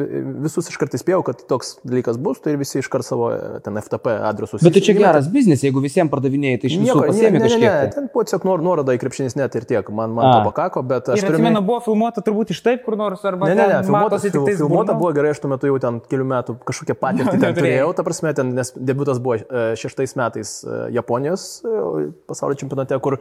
[0.47, 3.59] visus iš karto įspėjau, kad toks dalykas bus, tai ir visi iš karto savo e,
[3.64, 4.64] ten FTP adresus.
[4.64, 7.44] Bet tai čia geras biznis, jeigu visiems pardavinėjai, tai iš visų ne, pasiemi ne, ne,
[7.44, 7.66] kažkiek.
[7.66, 7.90] ne, tai.
[7.99, 10.33] ten buvo tiesiog nor, nuoroda į krepšinis net ir tiek, man, man A.
[10.38, 13.59] to pakako, bet aš Ir atsimenu, buvo filmuota turbūt iš taip, kur nors, arba Ne,
[13.61, 14.99] ne, ne, ten filmuota, filmuota burna.
[15.05, 18.33] buvo gerai, aš tuo metu jau ten kelių metų kažkokią patirtį ten turėjau, ta prasme,
[18.40, 21.47] ten, nes debutas buvo e, šeštais metais e, Japonijos
[22.29, 23.18] pasaulio čempionate, kur,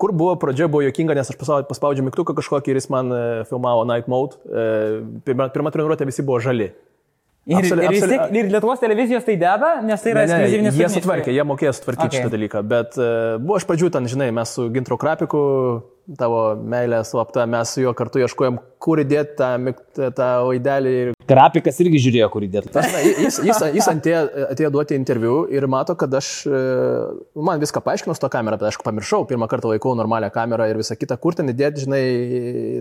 [0.00, 3.84] kur buvo pradžia, buvo jokinga, nes aš paspaudžiau mygtuką kažkokį ir jis man e, filmavo
[3.88, 4.40] Night Mode.
[4.48, 4.64] E,
[5.26, 6.70] Pirma, pirma treniruotė visi buvo žali.
[7.48, 10.88] Ir, Absoliu- ir, vis tiek, ir Lietuvos televizijos tai deda, nes tai yra ekskluzyvinis jie
[10.92, 12.20] sutvarkė, jie mokėjo sutvarkyti Okay.
[12.20, 15.40] šitą dalyką, bet uh, buvo iš pradžių ten, žinai, mes su Gintro Krapiku,
[16.20, 19.48] tavo meilė slapta, mes su juo kartu ieškojom, kur įdėti tą,
[20.18, 20.92] tą laidelį.
[21.00, 22.72] Ir, Terapikas irgi žiūrėjo, kur įdėti.
[22.74, 24.22] tas, na, jis, jis, jis atėjo,
[24.52, 26.62] atėjo duoti interviu ir mato, kad aš, e,
[27.38, 30.80] man viską paaiškinau su to kamera, bet aišku, pamiršau, pirmą kartą laikau normalią kamerą ir
[30.82, 32.02] visą kitą, kur ten įdėti, žinai,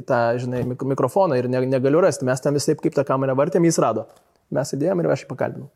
[0.10, 3.70] tą, žinai, mik mikrofoną ir ne, negaliu rasti, mes ten visai kaip tą kamerą vartėm,
[3.70, 4.08] jis rado.
[4.56, 5.70] Mes įdėjom ir aš jį pakalbinau.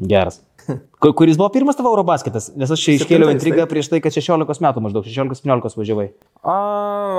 [0.00, 0.38] Geras.
[1.02, 2.50] Ku- Kuris buvo pirmas tavo Eurobasketas?
[2.56, 6.06] Nes aš čia iškėliau intrigą prieš tai, kad 16 metų maždaug, 16-17 važiavai.
[6.40, 6.54] A,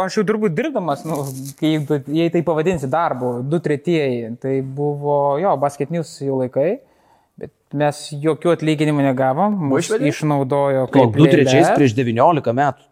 [0.06, 1.20] aš jau turbūt dirbdamas, nu,
[1.60, 1.74] kai,
[2.16, 6.80] jei tai pavadinsi darbu, du tretieji, tai buvo jo, basket news jau laikai,
[7.42, 11.74] bet mes jokių atlyginimų negavom, mus išnaudojo kaip 2-3 lėles.
[11.78, 12.88] prieš 19 metų.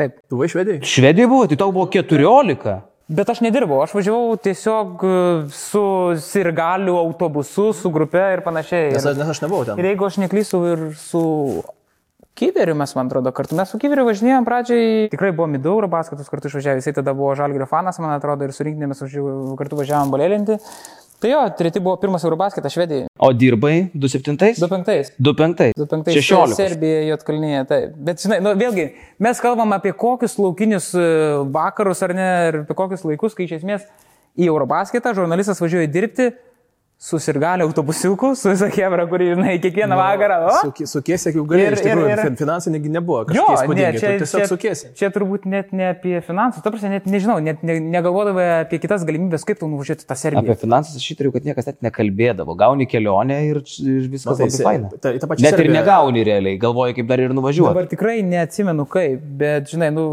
[0.00, 0.20] Taip.
[0.32, 0.80] Tu vai švedijai?
[0.86, 2.76] Švedijoje buvo, tai tau buvo 14.
[3.10, 5.12] Bet aš nedirbau, aš važiavau tiesiog e,
[5.50, 5.82] su
[6.22, 8.92] sirgalių autobusu, su grupe ir panašiai.
[8.94, 9.80] Nes, nes aš nebuvau ten.
[9.82, 11.22] ir jeigu aš neklysiu ir su
[12.40, 16.48] Kyberiu mes, man atrodo, kartu mes su Kyberiu važinėjom pradžiai, tikrai buvo Midau Eurobasketus kartu
[16.48, 20.56] išvažiavę, jisai tada buvo Žalgrio fanas, man atrodo, ir su rinktinėmis važiav- kartu važiavom balėlinti.
[21.20, 24.54] Tai jo, treti buvo pirmas Eurobasketas Švedijai, O dirbai 27?
[24.56, 25.10] 25.
[25.18, 25.72] 25.
[25.76, 26.14] 25.
[26.16, 26.56] 16.
[26.56, 27.98] Serbija, Jotkalnyje, taip.
[28.06, 28.86] Bet, žinai, nu, vėlgi,
[29.20, 31.04] mes kalbam apie kokius laukinius e,
[31.52, 33.84] vakarus ar ne, ir apie kokius laikus, kai iš esmės
[34.40, 36.30] į Eurobasketą žurnalistas važiuoja dirbti
[37.02, 40.34] su sirgalio autobusiuku, su visą kebra, kurį, žinai, kiekvieną vakarą.
[40.50, 40.56] O?
[40.60, 43.46] Su, su kiesiek jau galėjai, Ir- iš tikrųjų, ir- ir- fin- finansai negi nebuvo Jo,
[43.72, 44.90] ne, čia, tiesiog čia, su kiesiek.
[45.00, 49.06] čia turbūt net ne apie finansus, ta prasme, net nežinau, net ne, negalvodavai apie kitas
[49.08, 50.44] galimybės, kaip tu nuvažiuoti tą Serbiją.
[50.44, 52.52] Apie finansus aš įtariu, kad niekas net nekalbėdavo.
[52.60, 54.92] Gauni kelionę ir, ir viskas Na, tai labai faina.
[55.00, 57.72] ta- pačią Net ir Serbiją- negauni realiai, galvoju, kaip dar ir nuvažiuoti.
[57.72, 60.06] Dabar tikrai neatsimenu kaip, bet, žinai, nu,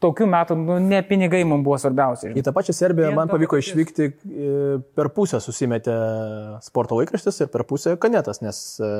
[0.00, 2.30] tokių metų, nu, ne pinigai mums buvo svarbiausia.
[2.30, 2.44] Į Žinai.
[2.46, 3.68] tą pačią Serbiją man pavyko paties.
[3.70, 5.96] išvykti e, per pusę susimetė
[6.64, 8.90] sporto laikraštis ir per pusę kanetas, nes e,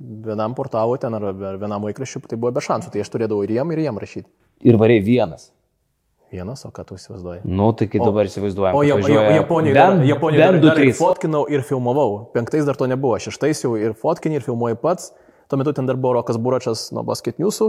[0.00, 3.74] vienam portalui ten ar vienam laikraščiui tai buvo be šansų, tai aš turėdavau ir jiem,
[3.76, 4.28] ir jiem rašyti.
[4.66, 5.50] Ir variai vienas.
[6.32, 7.42] Vienas, o ką tu įsivaizduoji?
[7.44, 8.72] Nu, tai kaip dabar įsivaizduojam.
[8.78, 10.96] O Japonijoje bent- Japonijoje bent du, trys.
[10.96, 12.30] fotkinau ir filmavau.
[12.32, 15.10] Penktais dar to nebuvo, šeštais jau ir fotkini, ir filmuoji pats.
[15.52, 17.68] Tuo metu ten dar buvo Rokas Buračas nuo Basket Newsų.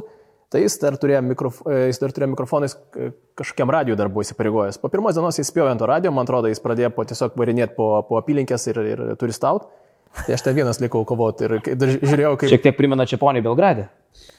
[0.53, 1.61] Tai jis dar turėjo, mikrof...
[1.65, 4.77] e, jis dar turėjo mikrofonais e, kažkokiam radijui dar buvo įsipareigojęs.
[4.83, 7.73] Po pirmos dienos jis spėjo ant to radio, man atrodo, jis pradėjo po, tiesiog varinėti
[7.77, 9.65] po, po apylinkės ir, ir turistaut.
[10.13, 12.51] Tai aš ten vienas likau kovoti ir žiūrėjau, kaip...
[12.51, 13.87] Šiek tiek primena Čiaponį Belgradę.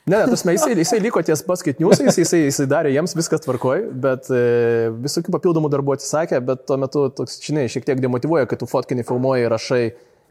[0.07, 3.89] Ne, ne, tas jisai, jisai liko ties basket newsais, jisai, jisai darė jiems viskas tvarkoj,
[4.05, 8.61] bet e, visokių papildomų darbų atsisakė, bet tuo metu, toks, žinai, šiek tiek demotivuoja, kai
[8.61, 9.83] tu fotkinį filmuoji, rašai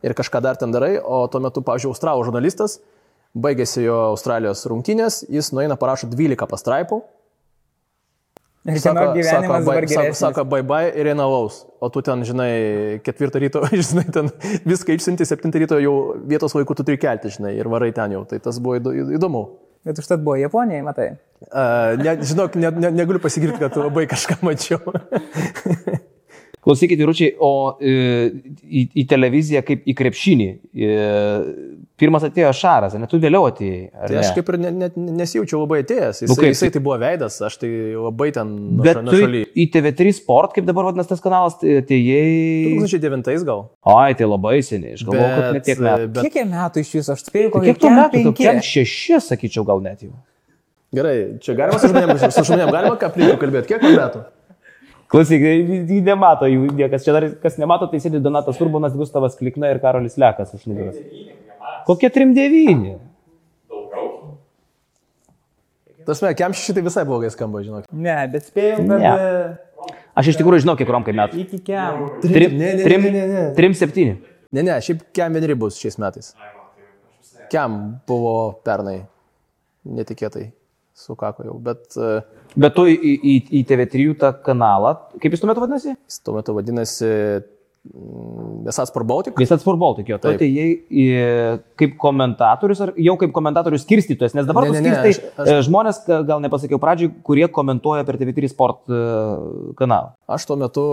[0.08, 2.78] ir kažką dar ten darai, o tuo metu, pavyzdžiui, australų žurnalistas,
[3.34, 7.02] baigėsi jo Australijos rungtynės, jis nueina parašo 12 pastraipų,
[8.64, 13.02] Ir kieno gyvenimas dabar sako, sako bye bye ir eina laus, o tu ten, žinai,
[13.04, 14.30] ketvirtą ryto, žinai, ten
[14.64, 18.24] viską išsinti, septintą ryto jau vietos laiku tu turi kelti, žinai, ir varai ten jau,
[18.30, 19.44] tai tas buvo įdo- įdomu.
[19.84, 21.10] Bet užtat buvo Japonijai, matai.
[21.50, 24.80] Uh, ne, žinok, ne, ne, negaliu pasigirti, kad labai kažką mačiau.
[26.64, 27.50] Klausykit, vyručiai, o
[27.84, 27.94] e,
[28.64, 30.46] į, į televiziją kaip į krepšinį.
[30.72, 30.92] E,
[32.00, 33.82] pirmas atėjo Šaras, ne tu vėliau atėjai.
[34.08, 34.88] tai aš kaip ir ne, ne,
[35.20, 36.22] nesijaučiau labai atėjęs.
[36.24, 36.50] Jisai, Nu kaip?
[36.54, 39.44] jisai tai buvo veidas, aš tai labai ten nuošaly.
[39.60, 42.78] į TV3 Sport, kaip dabar vadinasi tas kanalas, tai atėjai.
[42.80, 43.66] 2009 gal.
[43.84, 46.08] Ai, tai labai seniai, aš galvoju, kad net tiek metų.
[46.16, 47.18] bet, Kiek metų iš viso?
[47.18, 48.24] Aš spėjau, Tai kokie kiek tų metų?
[48.32, 50.16] Kokiam šeši, sakyčiau, gal net jau.
[50.94, 53.74] gerai, čia galima su žmonėm, su žmonėm galima ką aplinkui kalbėti.
[53.74, 54.24] Kiek metų?
[55.14, 57.04] Klausyk, jį nemato jų niekas.
[57.06, 60.98] Čia dar kas nemato, tai sėdi Donatas Urbanas, Gustavas Klikna ir Karolis Lekas už nugaros.
[61.86, 62.96] Kokie 3-9?
[66.04, 67.86] Tas me, kiam šitai visai blogai skamba, žinok.
[67.96, 68.98] Ne, bet spėjau, kad Ne.
[69.00, 69.94] ne.
[70.20, 71.38] Aš iš tikrųjų žinau, kiek romkai metų.
[71.46, 72.10] iki kiam.
[72.22, 73.46] Trim, Ne, ne, trim, ne, ne, ne.
[73.56, 74.18] trim septyni.
[74.54, 76.34] Ne, ne, šiaip kiam vieneri bus šiais metais.
[77.50, 79.06] Kiam buvo pernai.
[79.84, 80.52] Netikėtai
[80.96, 82.22] sukako jau, bet uh,
[82.60, 85.96] Bet tu į, į, į TV3 tą kanalą, kaip jis tuo metu vadinasi?
[85.98, 89.40] jis tuo metu vadinasi mm, Esas Sport Baltic.
[89.42, 90.18] Jis atspurból, tik jo.
[90.22, 90.38] Tu Taip.
[90.40, 95.50] atėjai kaip komentatorius ar jau kaip komentatorius skirstytojas, nes dabar Ne, ne, ne, aš- aš-
[95.58, 95.66] aš...
[95.68, 99.02] žmonės, gal nepasakiau pradžioj, kurie komentuoja per TV3 Sport e,
[99.82, 100.14] kanalą.
[100.32, 100.86] Aš tuo metu,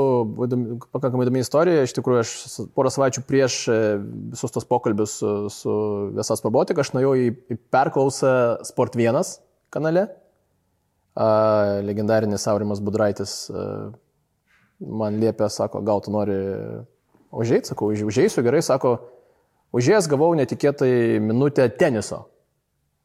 [0.90, 2.32] pakankamai įdomi istorija, iš tikrųjų aš
[2.74, 3.78] porą savaičių prieš e,
[4.34, 5.76] visus tos pokalbius su, su
[6.18, 8.34] Vesas Sport Baltic, aš nuėjau į perklausą
[8.66, 9.36] Sport 1
[9.70, 10.08] kanale.
[11.84, 13.34] Legendarinis Aurimas Budraitis
[14.80, 16.36] man liepė, sako, gal tu nori
[17.32, 18.98] užėjti, sakau, "Už- užeisiu gerai, sako,
[19.76, 22.24] užėjęs gavau netikėtai minutę teniso.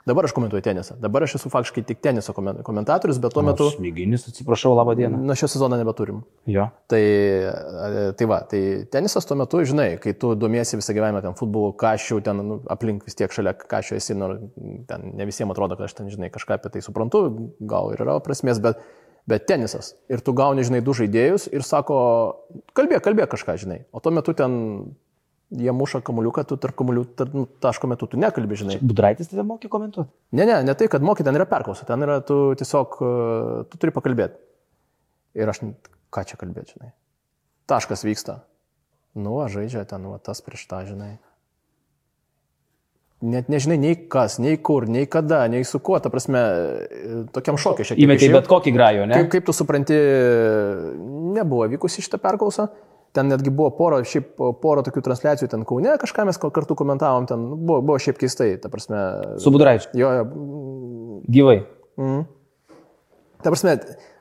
[0.05, 0.95] Dabar aš komentuoju tenisą.
[1.01, 5.17] Dabar aš esu faktiškai tik teniso komen- komentatorius, bet tuo metu Smyginis, atsiprašau, labą dieną.
[5.17, 6.19] nuo šio sezono nebeturim.
[6.45, 6.67] Jo.
[6.87, 11.33] Tai, e, tai va, tai tenisas tuo metu, žinai, kai tu domiesi visą gyvenimą ten
[11.33, 14.39] futbolu, kašiu, ten nu, aplink vis tiek šalia kašiu esi, nors
[14.87, 18.19] ten ne visiems atrodo, kad aš ten, žinai, kažką apie tai suprantu, gal ir yra
[18.21, 18.77] prasmės, bet,
[19.25, 19.95] bet tenisas.
[20.07, 21.97] Ir tu gauni, žinai, du žaidėjus ir sako,
[22.77, 23.85] kalbėk, kalbėk kažką, žinai.
[23.91, 24.93] O tuo metu ten
[25.51, 28.79] jie muša kamuliuką, tu tarp kamulių tarp, nu, taško metu tu nekalbi, žinai.
[28.81, 30.09] Budraitis tave mokė komentuoti.
[30.35, 33.11] Ne, ne, ne tai, kad mokai, ten yra perklausa, ten yra, tu tiesiog, e,
[33.69, 34.41] tu turi pakalbėti.
[35.37, 35.61] Ir aš,
[36.13, 36.91] ką čia kalbėti, žinai.
[37.69, 38.39] Taškas vyksta.
[39.15, 41.15] Nu, va, žaidžia ten, va, tas prieš tą, žinai.
[43.25, 46.41] net nežinai nei kas, nei kur, nei kada, nei su kuo, ta prasme,
[47.33, 48.05] tokiam šokiai šiek tiek.
[48.05, 49.21] Įmetė bet kokį grajų, ne?
[49.21, 49.97] Kaip, kaip tu supranti,
[51.37, 52.67] nebuvo vykusi šitą perklausą.
[53.15, 57.45] Ten netgi buvo pora, šiaip pora tokių transliacijų, ten Kaune kažką mes kartu komentavom, ten
[57.55, 59.03] buvo, buvo šiaip keistai, ta prasme.
[59.39, 59.93] Su Budraičiu.
[59.95, 60.25] Jo, jo,
[61.31, 61.61] Gyvai.
[63.39, 63.77] ta prasme,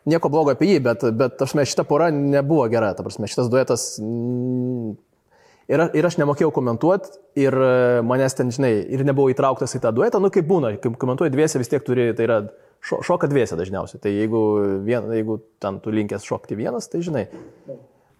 [0.06, 3.50] nieko blogo apie jį, bet, bet ta prasme, šita pora nebuvo gera, ta prasme, šitas
[3.50, 3.88] duetas.
[4.02, 4.94] mm,
[5.64, 7.68] Ir, ir aš nemokėjau komentuoti, ir e,
[8.04, 11.60] manęs ten, žinai, ir nebuvau įtrauktas į tą duetą, nu kaip būna, kai komentuoji dviese
[11.60, 12.36] vis tiek turi, tai yra
[12.84, 14.02] šo, šoka dviese dažniausiai.
[14.02, 14.42] Tai jeigu,
[14.84, 17.24] vien, jeigu ten tu linkęs šokti vienas, tai žinai.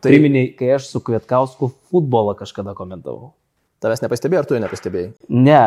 [0.05, 3.33] Tai priminiai, kai aš su Kvietkausku futbolą kažkada komentavau.
[3.85, 5.11] Tavęs nepastebėjai, ar tu jo nepastebėjai?
[5.29, 5.59] Ne,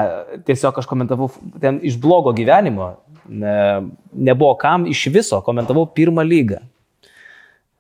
[0.47, 1.28] tiesiog aš komentavau
[1.62, 2.93] ten iš blogo gyvenimo.
[3.30, 3.58] Ne,
[4.13, 6.62] nebuvo kam iš viso, komentavau pirmą lygą.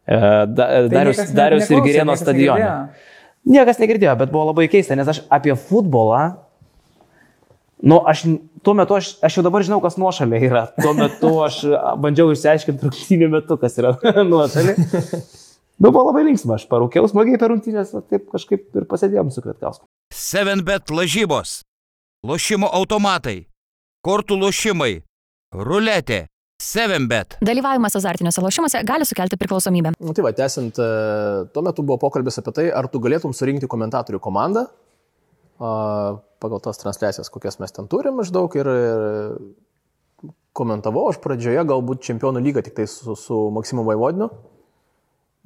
[0.07, 0.17] E,
[0.47, 2.59] Da, Darius, niekas ne- Darius ir Girėno niekas stadione.
[2.59, 3.07] negirdėjo.
[3.47, 6.35] Niekas negirdėjo, bet buvo labai keista, nes aš apie futbolą,
[7.81, 8.23] nu, aš
[8.63, 10.63] tuo metu, aš, aš jau dabar žinau, kas nuošalė yra.
[10.81, 11.61] Tuo metu aš
[12.03, 13.95] bandžiau išsiaiškinti rungtynių metu, kas yra
[14.31, 14.75] nuošalė.
[15.77, 19.43] Nu, buvo labai linksma, aš parūkiau smagiai per rungtynės, va, taip kažkaip ir pasėdėjom su
[19.45, 19.85] Kvietkausku.
[20.09, 21.59] 7bet lažybos,
[22.25, 23.43] lošimo automatai,
[24.05, 24.95] kortų lošimai,
[25.53, 26.23] ruletė,
[26.57, 27.37] 7bet.
[27.45, 29.93] Dalyvavimas azartiniuose lošimuose gali sukelti priklausomybę.
[30.01, 33.69] Nu, tai va, tęsiant, e, tuo metu buvo pokalbis apie tai, ar tu galėtum surinkti
[33.69, 34.65] komentatorių komandą
[35.61, 42.01] a, pagal tas transliacijas, kokias mes ten turim maždaug ir, ir komentavau aš pradžioje galbūt
[42.09, 44.33] čempionų lygą tik tai su, su Maksimu Vaivodiniu.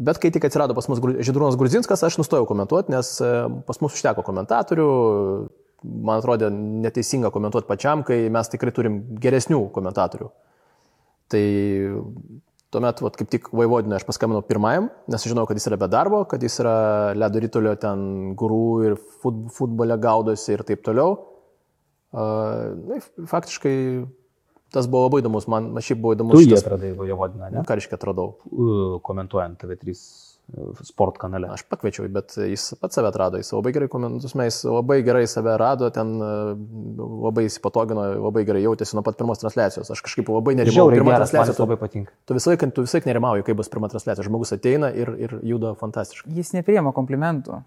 [0.02, 3.32] Bet kai tik atsirado pas mus Žydrūnas Grudzinskas, aš nustojau komentuoti, nes e,
[3.68, 4.88] pas mus užteko komentatorių.
[5.82, 10.30] Man atrodė neteisinga komentuoti pačiam, kai mes tikrai turim geresnių komentatorių.
[11.32, 11.44] Tai
[12.72, 16.24] tuomet, vat, kaip tik Vaivodinui aš paskambinau pirmajam, nes žinau, kad jis yra be darbo,
[16.30, 16.76] kad jis yra
[17.18, 21.18] ledo rytulio ten gurų ir fut, futbole gaudosi ir taip toliau.
[22.12, 23.00] Uh, na,
[23.32, 23.76] faktiškai
[24.72, 27.52] tas buvo labai įdomus, man, man šiaip buvo įdomus Tu jį šitas, atradai, jo vadina,
[27.52, 27.64] ne?
[27.68, 28.34] ką reiškia atradau.
[29.06, 30.32] Komentuojant TV3 uh,
[30.84, 31.50] sport kanale.
[31.54, 35.56] Aš pakviečiau, bet jis pats save atrado, jis labai gerai komentus, jis labai gerai save
[35.60, 36.32] rado, ten e,
[37.26, 39.92] labai įsipatogino, labai gerai jautėsi nuo pat pirmos transliacijos.
[39.96, 40.90] Aš kažkaip labai nerimau.
[40.92, 42.16] Pirma geras, transliacija, tu, labai patinka.
[42.28, 44.28] tu visą laiką, tu visą laiką nerimauji, kai bus pirma transliacija.
[44.28, 46.34] Žmogus ateina ir, ir juda fantastiškai.
[46.40, 47.62] Jis nepriema komplimentų.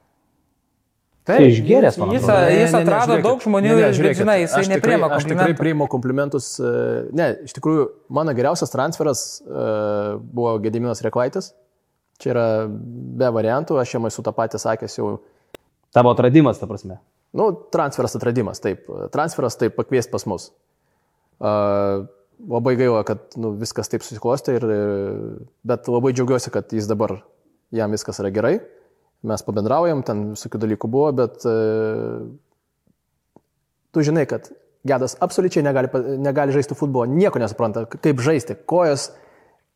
[1.25, 2.49] Tai išgėręs, man Jis, atrodo.
[2.53, 5.61] jis atrado daug žmonių ir, bet, žinai, jisai nepriema aš tikrai komplimentų.
[5.63, 6.49] priimu komplimentus.
[6.61, 6.73] e,
[7.17, 9.65] Ne, iš tikrųjų, mano geriausias transferas e,
[10.21, 11.55] buvo Gediminas Reklaitis.
[12.21, 15.15] Čia yra be variantų, aš jam esu tą patį sakęs jau
[15.95, 16.99] Tavo atradimas, ta prasme.
[17.33, 18.85] Nu, transferas atradimas, taip.
[19.15, 20.49] Transferas taip pakvies pas mus.
[21.39, 22.05] Uh,
[22.51, 24.67] labai gaila, kad nu, viskas taip susiklostė, ir,
[25.67, 27.21] bet labai džiaugiuosi, kad jis dabar,
[27.75, 28.57] jam viskas yra gerai.
[29.25, 32.27] Mes pabendraujam, ten visokių dalykų buvo, bet uh,
[33.95, 34.51] tu žinai, kad
[34.85, 35.89] Gedas absoliučiai negali,
[36.21, 39.15] negali žaisti futbolą, nieko nesupranta, kaip žaisti, kojas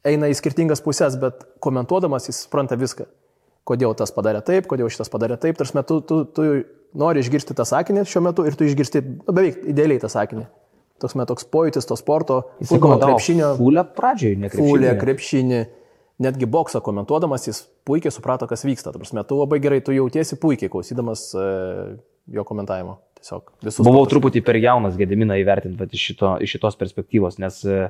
[0.04, 3.06] eina į skirtingas pusės, bet komentuodamas jis supranta viską.
[3.68, 5.56] Kodėl tas padarė taip, kodėl šitas padarė taip.
[5.60, 6.44] Tarsi tu, tu, tu
[6.96, 10.46] nori išgirsti tą sakinį šiuo metu ir tu išgirsti nu, beveik idealiai tą sakinį.
[10.98, 14.70] Toks met toks pojūtis to sporto, futbolo, krepšinio, Fulę pradžioj, ne krepšinį.
[14.72, 15.60] fulė, krepšinį,
[16.22, 18.92] netgi boksą komentuodamas jis puikiai suprato, kas vyksta.
[18.94, 21.48] Tarsi tu labai gerai, tu jautiesi puikiai klausydamas e,
[22.34, 22.98] jo komentavimo.
[23.18, 23.82] Tiesiog visus.
[23.82, 24.14] Buvau sportus.
[24.14, 27.88] truputį per jaunas Gediminą įvertinti vat iš, šito, iš šitos perspektyvos, nes e,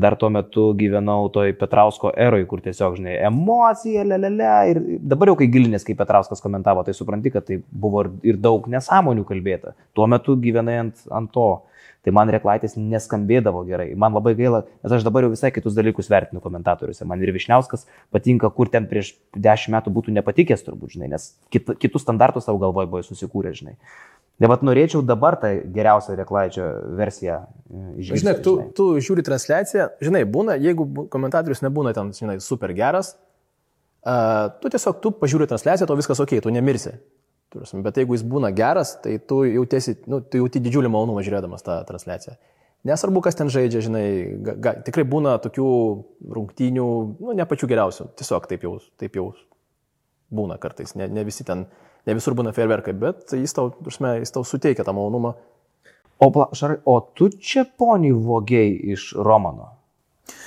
[0.00, 4.52] dar tuo metu gyvenau toj Petrausko eroj, kur tiesiog, žinai, emocija, lelele.
[4.72, 8.40] Ir dabar jau kai gilinės, kaip Petrauskas komentavo, tai supranti, kad tai buvo ir, ir
[8.40, 9.76] daug nesąmonių kalbėta.
[9.96, 11.50] Tuo metu gyvenai ant, ant to.
[12.06, 13.88] Tai man reklaitis neskambėdavo gerai.
[13.98, 17.02] Man labai gaila, nes aš dabar jau visai kitus dalykus vertinu komentatoriuose.
[17.10, 21.72] Man ir Višniauskas patinka, kur ten prieš dešimt metų būtų nepatikęs turbūt, žinai, nes kit,
[21.82, 23.74] kitus standartus savo galvoje buvo susikūrę, žinai.
[24.38, 26.64] Tai vad norėčiau dabar tą geriausią reklaičio
[26.94, 28.22] versiją e, išgirsti.
[28.22, 33.14] Žinai, tu, tu žiūri transliaciją, žinai, būna, jeigu komentatorius nebūna ten, žinai, super geras,
[34.06, 36.98] uh, tu tiesiog, tu pažiūri transliaciją, to viskas ok, tu nemirsi.
[37.54, 41.64] Prasme, Bet jeigu jis būna geras, tai tu jautiesi, nu, tu jauti didžiulį malonumą žiūrėdamas
[41.66, 42.34] tą transliaciją.
[42.86, 44.06] Nesvarbu, kas ten žaidžia, žinai,
[44.46, 45.68] ga, ga, tikrai būna tokių
[46.36, 46.86] rungtynių,
[47.18, 49.30] nu, ne pačių geriausių, tiesiog taip jau, taip jau
[50.34, 51.64] būna kartais, ne, ne visi ten,
[52.06, 55.34] ne visur būna fairverkai, bet jis tau, prasme, jis tau suteikia tą malonumą.
[56.16, 59.72] O, pla, šarai, o tu čia poniai vogiai iš Romano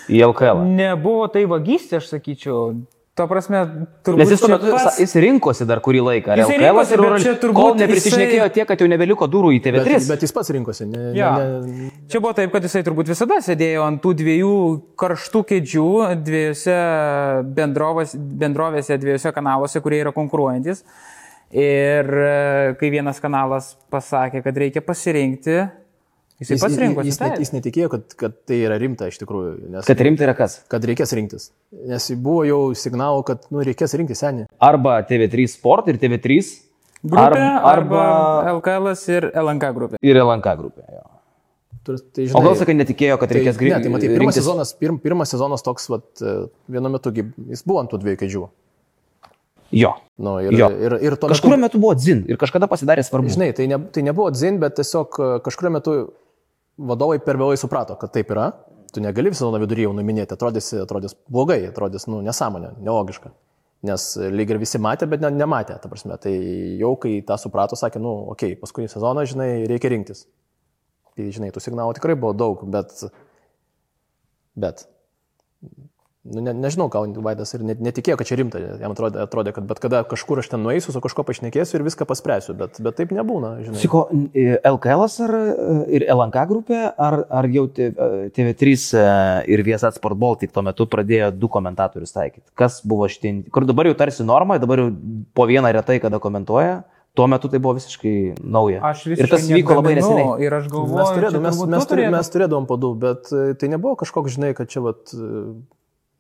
[0.10, 0.64] į LKL.
[0.78, 2.72] Nebuvo tai vagystė, aš sakyčiau.
[3.20, 3.60] Tuo prasme,
[4.08, 4.22] turbūt.
[4.22, 6.38] Nes jis, metu, pats- jis rinkosi dar kurį laiką.
[6.40, 9.98] LKL rinkosi, ir čia turbūt Kol neprisišnekėjo jisai- tiek, kad jau nebeliko durų į TV3.
[9.98, 11.32] Bet, bet jis pats rinkosi, ne, Jo.
[11.36, 14.54] ne, ne, Čia buvo taip, kad jisai turbūt visada sėdėjo ant tų dviejų
[14.96, 15.88] karštų kėdžių
[16.24, 16.78] dviejose
[17.60, 20.84] bendrovės, bendrovėse, dviejose kanaluose, kurie yra konkuruojantis.
[21.52, 25.56] Ir e, kai vienas kanalas pasakė, kad reikia pasirinkti,
[26.40, 27.10] jisai pats rinkosi.
[27.12, 29.52] Jis, net, jis netikėjo, kad, kad tai yra rimta iš tikrųjų.
[29.76, 30.60] Nes, Kad rimtai yra kas?
[30.72, 31.50] kad reikės rinktis.
[31.90, 34.48] Nes buvo jau signalų, kad nu, reikės rinktis senį.
[34.60, 36.40] Arba TV3 Sport ir TV3
[37.00, 38.02] Grupė arba, arba
[38.58, 40.00] LKL ir LNK grupė.
[40.04, 40.84] ir LNK grupė.
[40.98, 41.06] Jo.
[41.88, 43.78] Tu- Tai, O gal sakai, netikėjo, kad reikės tai, greitai.
[43.80, 46.34] ne, tai matai, pirmas sezonas, pirm, pirmas sezonas toks, vat, e,
[46.70, 48.50] vienu metu gi- jis buvo ant tų dviejų kėdžių.
[49.72, 49.94] Jo.
[50.18, 50.68] Nu, ir, Jo.
[50.74, 53.30] ir, ir Kažkurio metu, metu buvo dzin ir kažkada pasidarė svarbu.
[53.30, 55.94] žinai, tai, ne, tai nebuvo dzin, bet tiesiog e, kažkurio metu
[56.80, 58.50] vadovai per vėlai suprato, kad taip yra.
[58.94, 63.32] Tu negali visą sezoną viduryje jau numinėti, atrodys, atrodys blogai, atrodys nu, nesąmonė, nelogiška.
[63.86, 66.18] Nes lyg ir visi matė, bet ne, nematė, ta prasme.
[66.20, 66.34] Tai
[66.82, 70.26] jau kai tą suprato, sakė, nu, okei, okay, paskutinį sezoną, žinai, reikia rinktis.
[71.14, 73.06] Tai, žinai, tų signalų tikrai buvo daug, bet...
[74.60, 74.88] Bet...
[76.28, 78.60] Nu, ne, nežinau, gal Vaidas ir net, netikėjo, kad čia rimta.
[78.60, 82.04] Jam atrodė, atrodė, kad bet kada kažkur aš ten nueisiu, su kažko pašnekėsiu ir viską
[82.10, 82.58] paspręsiu.
[82.60, 83.80] Bet, bet taip nebūna, žinai.
[83.80, 84.02] Siko,
[84.36, 89.06] LKL ar e, ir LNK grupė, ar, ar jau T- e, TV3 e,
[89.56, 92.50] ir Viesat Sport Baltic tuo metu pradėjo du komentatorius taikyti?
[92.60, 94.92] Kas buvo šitie, kur dabar jau tarsi norma, dabar jau
[95.40, 96.82] po vieną retai kada komentuoja,
[97.16, 98.84] tuo metu tai buvo visiškai nauja.
[98.92, 100.36] Aš ir visiškai tas vyko labai neseniai.
[100.44, 103.32] Ir aš galvoju, Mes, čia mes, turbūt mes, tu turė, turėtum- mes turėdavom padų, bet
[103.32, 105.16] e, tai nebuvo kažkoks, žinai, kad čia vat,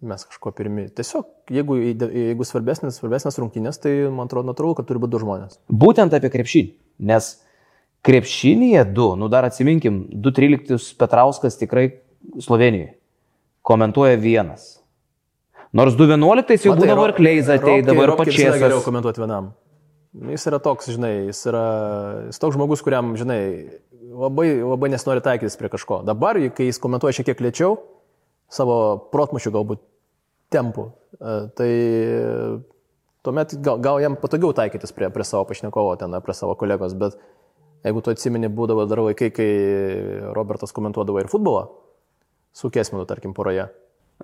[0.01, 0.87] mes kažko pirmi.
[0.95, 5.59] Tiesiog, jeigu, jeigu svarbesnės, svarbesnės rungtynės, tai man atrodo natūralu, kad turi būti du žmonės.
[5.69, 6.71] Būtent apie krepšinį,
[7.11, 7.33] nes
[8.07, 11.89] krepšinėje du, nu dar atsiminkim, 2.13 Petrauskas tikrai
[12.39, 12.95] Slovenijoje
[13.69, 14.79] komentuoja vienas.
[15.75, 19.51] Nors 2.11 jau būdavo ir Kleiza ateidavo ir Ropkins yra geriau komentuoti vienam.
[20.31, 21.65] Jis yra toks, žinai, jis yra
[22.31, 23.41] jis toks žmogus, kuriam, žinai,
[24.09, 25.99] labai, labai nesinori taikytis prie kažko.
[26.07, 27.77] Dabar, kai jis komentuoja šiek tiek lėčiau,
[28.49, 28.75] savo
[29.13, 29.83] protmušių galbūt
[30.53, 30.85] tempų,
[31.19, 31.71] e, tai
[33.25, 37.17] tuomet gal, gal jam patogiau taikytis prie, prie savo pašnekovo ten, prie savo kolegos, bet
[37.85, 39.51] jeigu tu atsimeni, būdavo dar laikai, kai
[40.35, 41.67] Robertas komentuodavo ir futbolą,
[42.55, 43.69] su Kesminu, tarkim, poroje.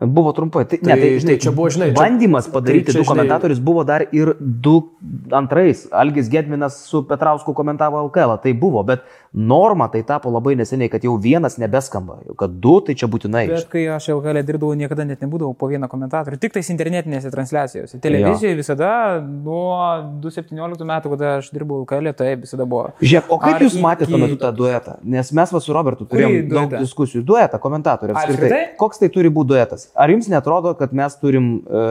[0.01, 0.65] Buvo trumpai.
[0.67, 3.15] Tai, Tai, ne, tai, žinai, čia buvo, žinai, čia- bandymas padaryti tai čia, du žinai-
[3.15, 4.91] komentatorius buvo dar ir du
[5.31, 5.87] antrais.
[5.91, 8.35] Algis Gedminas su Petrausku komentavo LKL.
[8.43, 8.99] Tai buvo, bet
[9.31, 12.17] norma tai tapo labai neseniai, kad jau vienas nebeskamba.
[12.37, 13.47] Kad du, tai čia būtinai.
[13.47, 18.01] Bet kai aš LKL dirbdavau, niekada net nebūdavau po vieną komentatorių, tik tais internetinėse transliacijose.
[18.03, 18.91] Televizijoje visada
[19.23, 19.79] nuo
[20.19, 22.91] 2017 metų, kada aš dirbau LKL, tai visada buvo.
[22.99, 24.97] Žiūrėk, o kaip Ar jūs matėte tuo iki- metu tą duetą?
[25.03, 27.23] Nes mes va su Robertu turėjom Kurį daug diskusijų.
[27.23, 28.11] Duetą, komentatorių.
[28.11, 28.75] Apskritai?
[28.77, 29.84] Koks tai turi būti duetas?
[29.93, 31.85] Ar jums netrodo, kad mes turim, e,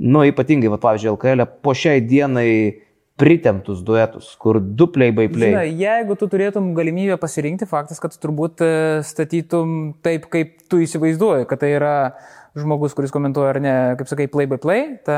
[0.00, 2.48] nu, ypatingai, va, pavyzdžiui, LKL po šiai dienai
[3.20, 5.52] pritemptus duetus, kur du play by play?
[5.52, 8.70] Žinai, jeigu tu turėtum galimybę pasirinkti, faktas, kad tu turbūt e,
[9.06, 11.94] statytum taip, kaip tu įsivaizduoji, kad tai yra
[12.58, 15.16] žmogus, kuris komentuoja ar ne, kaip sakai, play by play, tą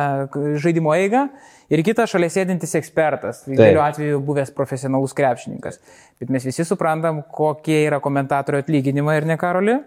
[0.61, 1.27] žaidimo eigą,
[1.72, 5.81] ir kitas šalia sėdintis ekspertas, idealiu atveju buvęs profesionalus krepšininkas.
[6.20, 9.81] Bet mes visi suprantam, kokie yra komentatorių atlyginimai ir ne karoli.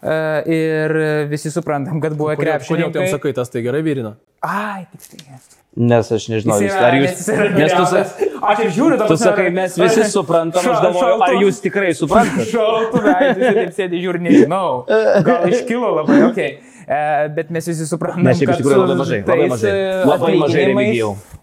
[0.00, 0.94] E, Ir
[1.28, 3.10] visi suprantam, kad buvo Kodėl, kodėl tu jam krepšininkai.
[3.12, 4.14] sakai, tas tai gerai vyrina?
[4.40, 5.40] Ai, tiksliai.
[5.76, 7.10] Nes aš nežinau, Jis jūs, yra- ar jūs...
[7.10, 8.08] nes tu, geriausias.
[8.16, 11.92] sa- Aš ir žiūriu, ta tu sakai, mes visi suprantam, aš galvoju, ar jūs tikrai
[11.94, 12.46] suprantate?
[12.54, 14.84] Šaltų veidų, jis taip sėdi, žiūri, nežinau.
[15.28, 16.50] Gal iškilo labai, okei.
[16.56, 17.28] Okay.
[17.36, 19.70] Bet mes visi suprantam, Ne, šiaip iš kad tikrųjų labai mažai, labai mažai.
[19.70, 20.64] e, Labai mažai.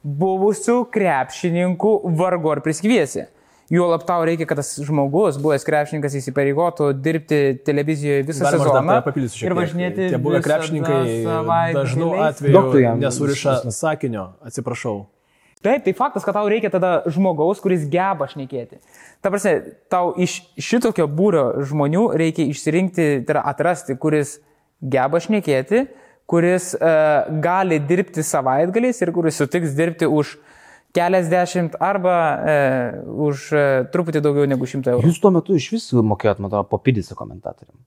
[0.04, 3.28] Buvusių krepšininkų vargu ar priskviesi.
[3.68, 9.42] Juolab tau reikia, kad tas žmogus, buvęs krepšininkas, įsipareigotų dirbti televizijoje visą Galima sezoną papildysiu
[9.42, 9.60] šiek ir tiek.
[9.60, 10.08] važinėti.
[10.14, 11.02] Tie buvę krepšininkai
[11.76, 15.02] dažnu atveju nesuriša sakinio, atsiprašau.
[15.66, 18.78] Taip, tai faktas, kad tau reikia tada žmogaus, kuris geba šnekėti.
[19.26, 24.38] Ta prasme, tau iš šitokio būrio žmonių reikia išsirinkti, tai yra atrasti, kuris
[24.80, 25.88] geba šnekėti,
[26.30, 30.38] kuris uh, gali dirbti savaitgaliais ir kuris sutiks dirbti už
[30.98, 35.08] keliasdešimt arba uh, už uh, truputį daugiau negu šimtą eurų.
[35.12, 37.78] Jūs tuo metu iš vis mokėjot, man atrodo, popidisą komentatoriam.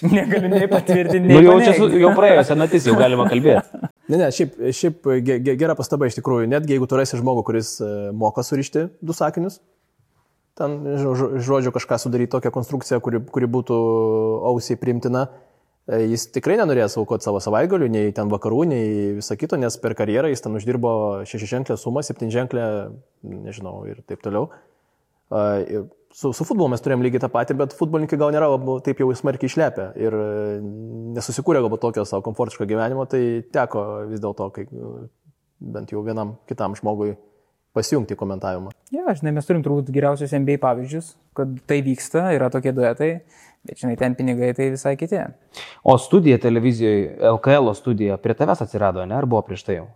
[0.06, 3.80] Negaliu nei patvirtinti, Nu, nei jau čia jau praėjo senatis, jau galima kalbėti.
[4.10, 7.42] Ne, ne, šiaip, šiaip ge- ge- gera pastaba iš tikrųjų, netgi jeigu tu rasi žmogų,
[7.46, 9.58] kuris e, moka surišti du sakinius,
[10.58, 13.76] ten žo- žo- žodžiu kažką sudaryti tokią konstrukciją, kuri, kuri būtų
[14.50, 15.49] ausiai primtina, e,
[15.90, 20.30] jis tikrai nenorės aukoti savo savaitgalių, nei ten vakarų, nei viso kito, nes per karjerą
[20.30, 20.92] jis ten uždirbo
[21.30, 22.66] šešiženklę sumą, septynženklę,
[23.26, 24.50] nežinau, ir taip toliau.
[25.30, 28.48] A, ir Su, su futbolu mes turėjom lygiai tą patį, bet futbolininkai gal nėra
[28.82, 30.24] taip jau smarkiai išlepę ir e,
[31.14, 34.90] nesusikūrė galbūt tokio savo komfortiško gyvenimo, tai teko vis dėlto, kai e,
[35.76, 37.12] bent jau vienam kitam žmogui
[37.78, 38.74] pasijungti komentavimą.
[38.90, 43.12] Ja, žinai, mes turim turbūt geriausius MBA pavyzdžius, kad tai vyksta, yra tokie duetai,
[43.66, 45.20] bet žinai, ten pinigai tai visai kiti.
[45.84, 49.14] O studija televizijoje, LKL studija prie tavęs atsirado, ne?
[49.18, 49.88] Ar buvo prieš tai jau?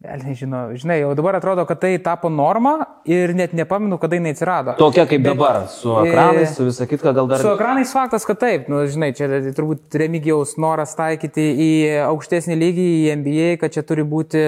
[0.00, 2.70] Vėl nežinau, žinai, jau dabar atrodo, kad tai tapo norma
[3.04, 4.72] ir net nepamenu, kada jinai atsirado.
[4.78, 7.42] Tokia kaip Bet- dabar, su ekranais, su visą kitką, gal dar...
[7.44, 11.68] Su ekranais faktas, kad taip, nu, žinai, čia turbūt remigiaus noras taikyti į
[12.06, 14.40] aukštesnį lygį, į NBA, kad čia turi būti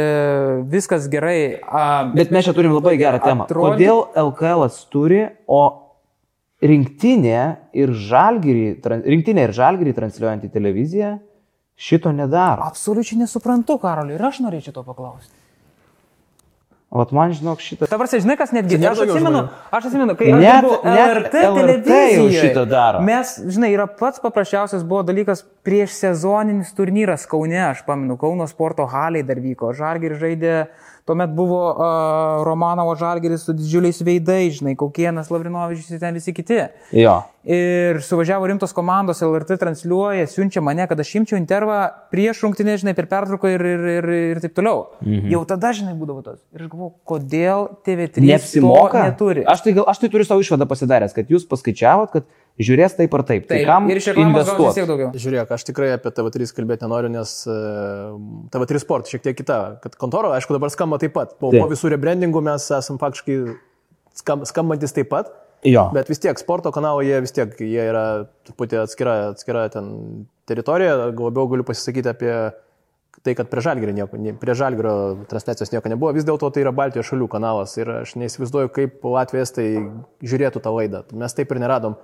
[0.73, 1.61] viskas gerai.
[1.69, 1.85] A,
[2.17, 3.45] Bet mes čia turim labai gerą temą.
[3.45, 5.61] Atrodyt- Kodėl LKL turi, o
[6.63, 7.43] rinktinė
[7.75, 8.65] ir žalgyrį,
[9.03, 11.13] rinktinė ir žalgyrį transliuojant į televiziją
[11.83, 12.63] šito nedaro.
[12.69, 15.35] absoliučiai nesuprantu, Karoliu, ir aš norėčiau to paklausti.
[16.93, 17.87] O man žinok šitą...
[17.89, 18.77] Ta prasme, žinai, kas netgi...
[18.85, 19.41] Aš atsimenu,
[19.73, 22.43] aš atsimenu, kai aš Net- dirbau net LRT LRT televizijoje.
[22.43, 23.01] šitą daro.
[23.07, 28.85] Mes, žinai, yra pats paprasčiausias buvo dalykas prieš sezoninis turnyras Kaune, aš pamenu, Kauno sporto
[28.93, 30.59] haliai dar vyko, Žalgiris žaidė,
[31.05, 36.61] tuomet buvo uh, Romanovo Žalgiris su didžiuliais veidais, žinai, Kaukienas, Lavrinovičius ir ten visi kiti.
[36.95, 37.21] Jo.
[37.43, 41.79] Ir suvažiavo rimtos komandos, LRT transliuoja, siunčia mane, kad aš imčiau intervą
[42.15, 44.85] prieš rungtinę, žinai, per pertrauką ir, ir, ir, ir taip toliau.
[45.03, 45.27] Mhm.
[45.33, 46.39] Jau tada, žinai, būdavo tas.
[46.55, 48.93] Ir aš galvoju, kodėl TV3 Neapsimoka.
[48.95, 49.43] to neturi.
[49.51, 52.31] Aš tai, gal, aš tai turiu savo išvadą pasidaręs, kad jūs paskaičiavot, kad
[52.63, 53.51] žiūrės taip ar taip.
[53.51, 54.79] Tai Taip, kam ir investuoti?
[54.79, 55.11] tiek daugiau.
[55.27, 57.59] Žiūrėk, aš tikrai apie TV3 kalbėti nenoriu, nes e,
[58.55, 59.81] TV3 sport šiek tiek kita.
[59.83, 61.35] Kad kontoro, aišku, dabar skamba taip pat.
[61.43, 61.65] Po, Taip.
[61.65, 63.39] po visų rebrandingų mes esam faktiškai
[64.15, 65.33] skam, skambantis taip pat.
[65.65, 65.85] Jo.
[65.95, 68.05] Bet vis tiek sporto kanalai, jie vis tiek, jie yra
[68.49, 69.93] truputį atskira, atskira ten
[70.51, 70.97] teritorija.
[71.15, 72.33] Labiau galiu pasisakyti apie
[73.23, 74.95] tai, kad prie Žalgirio, nieko, nie- prie Žalgirio
[75.31, 76.11] transliacijos nieko nebuvo.
[76.17, 79.69] Vis dėlto tai yra Baltijos šalių kanalas ir aš neįsivaizduoju, kaip Latvijas tai
[80.27, 81.05] žiūrėtų tą laidą.
[81.15, 81.95] Mes taip ir neradom.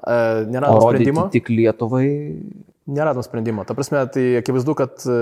[0.00, 1.28] e, Neradom rodyti sprendimo.
[1.30, 2.08] tik Lietuvai.
[2.90, 3.62] Neradom sprendimo.
[3.68, 5.20] Ta prasme, tai akivaizdu, kad e,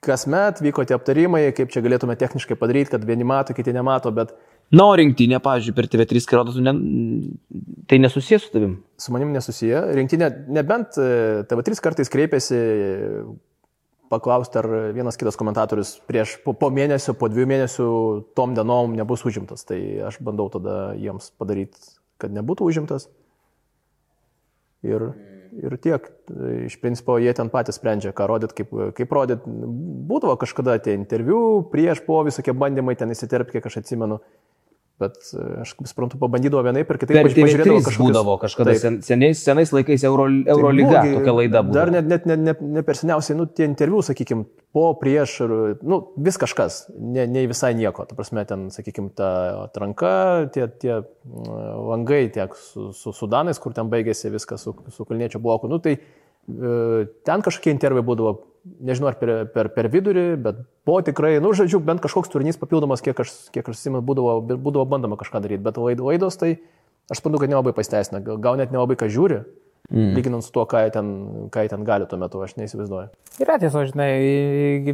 [0.00, 4.32] kasmet vyko tie aptarimai, kaip čia galėtume techniškai padaryti, kad vieni mato, kiti nemato, bet
[4.70, 6.72] Na, o rinktinė, pavyzdžiui, per TV3 skrodotų, ne...
[7.90, 8.76] tai nesusijęs su tavim.
[9.02, 9.80] su manim nesusiję.
[9.98, 12.58] Rinktinė, nebent e, TV3 kartais kreipiasi
[14.10, 17.88] paklausti, ar vienas kitas komentatorius prieš po, po mėnesio, po dviejų mėnesių
[18.38, 19.66] tom dienom nebus užimtas.
[19.66, 19.78] Tai
[20.10, 21.78] aš bandau tada jiems padaryti,
[22.22, 23.08] kad nebūtų užimtas.
[24.86, 25.10] Ir,
[25.60, 26.06] ir tiek.
[26.66, 29.42] Iš principo jie ten patys sprendžia, ką rodyt, kaip, kaip rodyt.
[29.46, 34.22] Būdavo kažkada tie interviu, prieš po visokie bandymai ten įsiterpti, kiek aš atsimenu.
[35.00, 37.16] Bet e, aš kaip suprantu, pabandydavo vienai per kitaip.
[37.16, 38.80] Per paž- pažiūrėdavo TV3 kažkokius- būdavo kažkada Taip.
[38.82, 41.74] sen, seniais, senais laikais Euro, Tai Eurolyga, gi- tokia laida buvo.
[41.78, 44.44] Dar net, net ne, ne, ne per seniausiai, nu, tie interviu, sakykime,
[44.76, 48.04] po, prieš, ir, nu, vis kažkas, ne, ne visai nieko.
[48.06, 49.30] Ta prasme, ten, sakykime, ta
[49.64, 50.12] atranka,
[50.52, 55.40] tie, tie mm, langai tiek su, su Sudanais, kur ten baigėsi viskas su, su Kalniečio
[55.40, 55.66] bloku.
[55.66, 55.96] Nu, tai
[56.48, 58.32] ten kažkokie interviu būdavo,
[58.84, 63.02] nežinau ar per, per, per vidurį, bet po tikrai, nu, žodžiu, bent kažkoks turinys papildomas,
[63.04, 66.58] kiek aš, kiek aš simenu, būdavo, būdavo bandoma kažką daryti, bet laid- laidos tai
[67.10, 69.44] aš suprantu, kad nelabai pasteisina, gal gal net nelabai ką žiūri.
[69.90, 70.12] Mm.
[70.14, 71.06] Lyginant su tuo, ką jie, ten,
[71.50, 73.08] ką jie ten gali tuo metu, aš neįsivaizduoju.
[73.42, 74.10] Yra tiesa, žinai,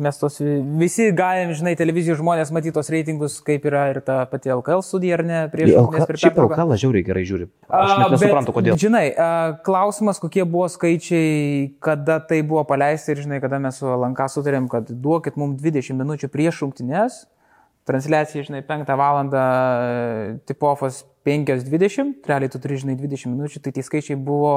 [0.01, 0.39] mes tos
[0.81, 5.25] visi galim, žinai, televizijos žmonės matytos reitingus, kaip yra ir ta pati LKL studija, ar
[5.27, 5.75] ne, prieš
[6.09, 6.41] prieš Šiaip.
[6.47, 7.49] LKL žiauriai gerai žiūri.
[7.69, 8.79] Aš net nesuprantu, bet, kodėl.
[8.81, 9.29] Žinai, a,
[9.67, 14.71] klausimas, kokie buvo skaičiai, kada tai buvo paleista ir, žinai, kada mes su Lanka sutarėm,
[14.73, 17.27] kad duokit mums 20 minučių prieš rungtynes,
[17.85, 19.21] transliacija, žinai, 5 val.
[20.49, 24.53] tipofas 5.20, realiai tu turi, žinai, 20 minučių, tai tie skaičiai buvo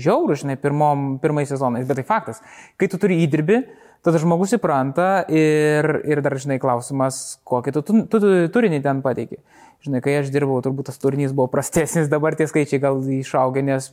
[0.00, 2.40] žiaurų, žinai, pirmom, pirmais sezonais, bet tai faktas.
[2.80, 3.58] Kai tu turi įdirbį,
[4.06, 9.02] tada žmogus įpranta ir, ir dar, žinai, klausimas, kokį tu, tu, tu, tu turinį ten
[9.04, 9.42] pateiki.
[9.82, 13.90] Žinai, kai aš dirbau, turbūt tas turinys buvo prastesnis, dabar tie skaičiai gal išaugę, nes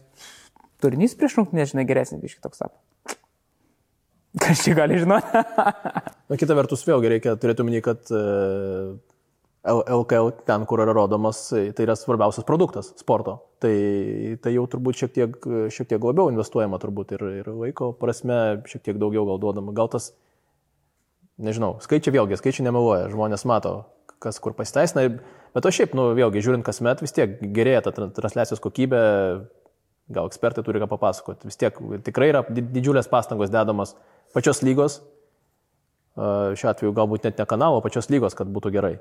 [0.84, 2.78] turinys prieš rungtynę, žinai, geresnis iš kitoks tapo.
[4.38, 5.42] Kas čia gali žinoti?
[6.30, 8.22] Na, kita vertus, vėlgi reikia turėti omeny, kad e,
[9.68, 13.36] LKL ten, kur yra rodomas, e, tai yra svarbiausias produktas sporto.
[13.60, 13.74] Tai,
[14.40, 15.36] tai jau turbūt šiek tiek,
[15.76, 19.76] šiek tiek labiau investuojama turbūt ir, ir laiko prasme, šiek tiek daugiau gal duodama.
[19.76, 20.14] Gal tas,
[21.44, 23.76] nežinau, skaičiai vėlgi, skaičiai nemeluoja, žmonės mato,
[24.24, 25.10] kas kur pasiteisina.
[25.52, 29.04] Bet o šiaip, nu, vėlgi, žiūrint kasmet, vis tiek gerėja ta tra- transliacijos kokybė,
[30.16, 31.52] gal ekspertai turi ką papasakoti.
[31.52, 31.76] Vis tiek
[32.08, 33.98] tikrai yra di- didžiulės pastangos dedamos
[34.34, 35.02] pačios lygos,
[36.16, 38.98] šiuo atveju galbūt net ne kanalo, pačios lygos, kad būtų gerai.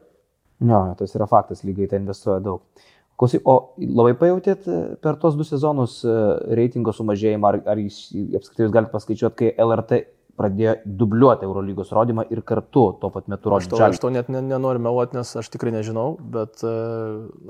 [0.59, 2.87] Jo, tas yra faktas, lygiai ten investuoja daug.
[3.19, 6.15] Klausyk, o labai pajutėt e, per tos du sezonus e,
[6.55, 8.05] reitingo sumažėjimą, ar, ar jūs
[8.39, 9.99] apskritai jūs galite paskaičiuoti, kai LRT
[10.39, 13.97] pradėjo dubliuoti Eurolygos rodymą ir kartu tuo pat metu Aš rodyti to, žalį?
[13.97, 16.75] aš to net ne, nenoriu meluoti, nes aš tikrai nežinau, bet e,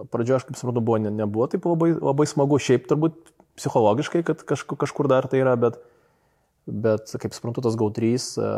[0.01, 3.21] na, pradžioje, aš kaip suprantu, buvo, ne, nebuvo taip labai, labai smagu, šiaip turbūt
[3.61, 5.77] psichologiškai, kad kažkur, kažkur dar tai yra, bet,
[6.69, 8.49] bet kaip suprantu, tas GAU3 e,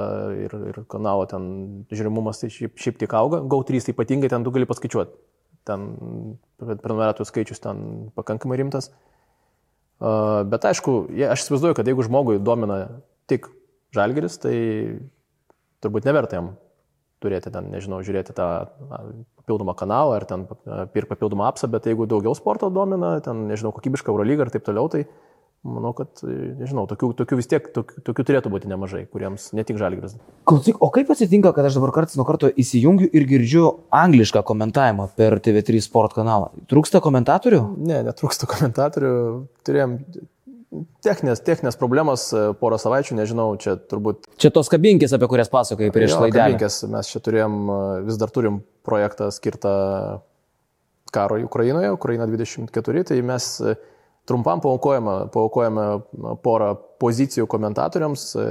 [0.46, 1.44] ir, ir kanalo ten
[1.92, 5.14] žiūrimumas tai šiaip, šiaip tik auga, GAU3 ypatingai ten tu gali paskaičiuoti,
[5.68, 5.86] ten
[6.61, 8.90] prenumeratų skaičius ten pakankamai rimtas.
[8.90, 8.96] E,
[10.00, 10.96] Bet aišku,
[11.30, 12.82] aš įsivaizduoju, kad jeigu žmogui domina
[13.30, 13.50] tik
[13.94, 14.56] žalgeris, tai
[15.84, 16.54] turbūt neverta jam
[17.20, 18.46] turėti ten, nežinau, žiūrėti tą
[19.40, 24.12] papildomą kanalą ar ten pirkti papildomą apsą, bet jeigu daugiau sporto domina, ten, nežinau, kokybišką
[24.12, 25.04] Eurolygą ir taip toliau, tai
[25.66, 29.80] manau, kad, nežinau, tokių, tokių vis tiek, tokių, tokių turėtų būti nemažai, kuriems ne tik
[29.80, 30.16] žalgris.
[30.48, 35.11] Klausyk, o kaip atsitinka, kad aš dabar kartais nuo karto įsijungiu ir girdžiu anglišką komentavimą
[35.20, 36.50] per TV3 sport kanalą?
[36.70, 37.62] Trūksta komentatorių?
[37.76, 39.14] Ne, netrūksta komentatorių.
[39.68, 39.98] Turėjom
[41.04, 44.28] techninės, techninės problemos e, porą savaičių, nežinau, čia turbūt.
[44.40, 46.36] Čia tos kabinkės, apie kurias pasakojai prieš laidą.
[46.36, 46.80] kabinkės.
[46.92, 49.74] Mes čia turėjom, e, vis dar turim projektą skirtą
[51.11, 53.74] karui Ukrainoje, Ukraina 24, tai mes e,
[54.28, 55.86] trumpam paukojame, paukojame
[56.44, 58.46] porą pozicijų komentatoriams e,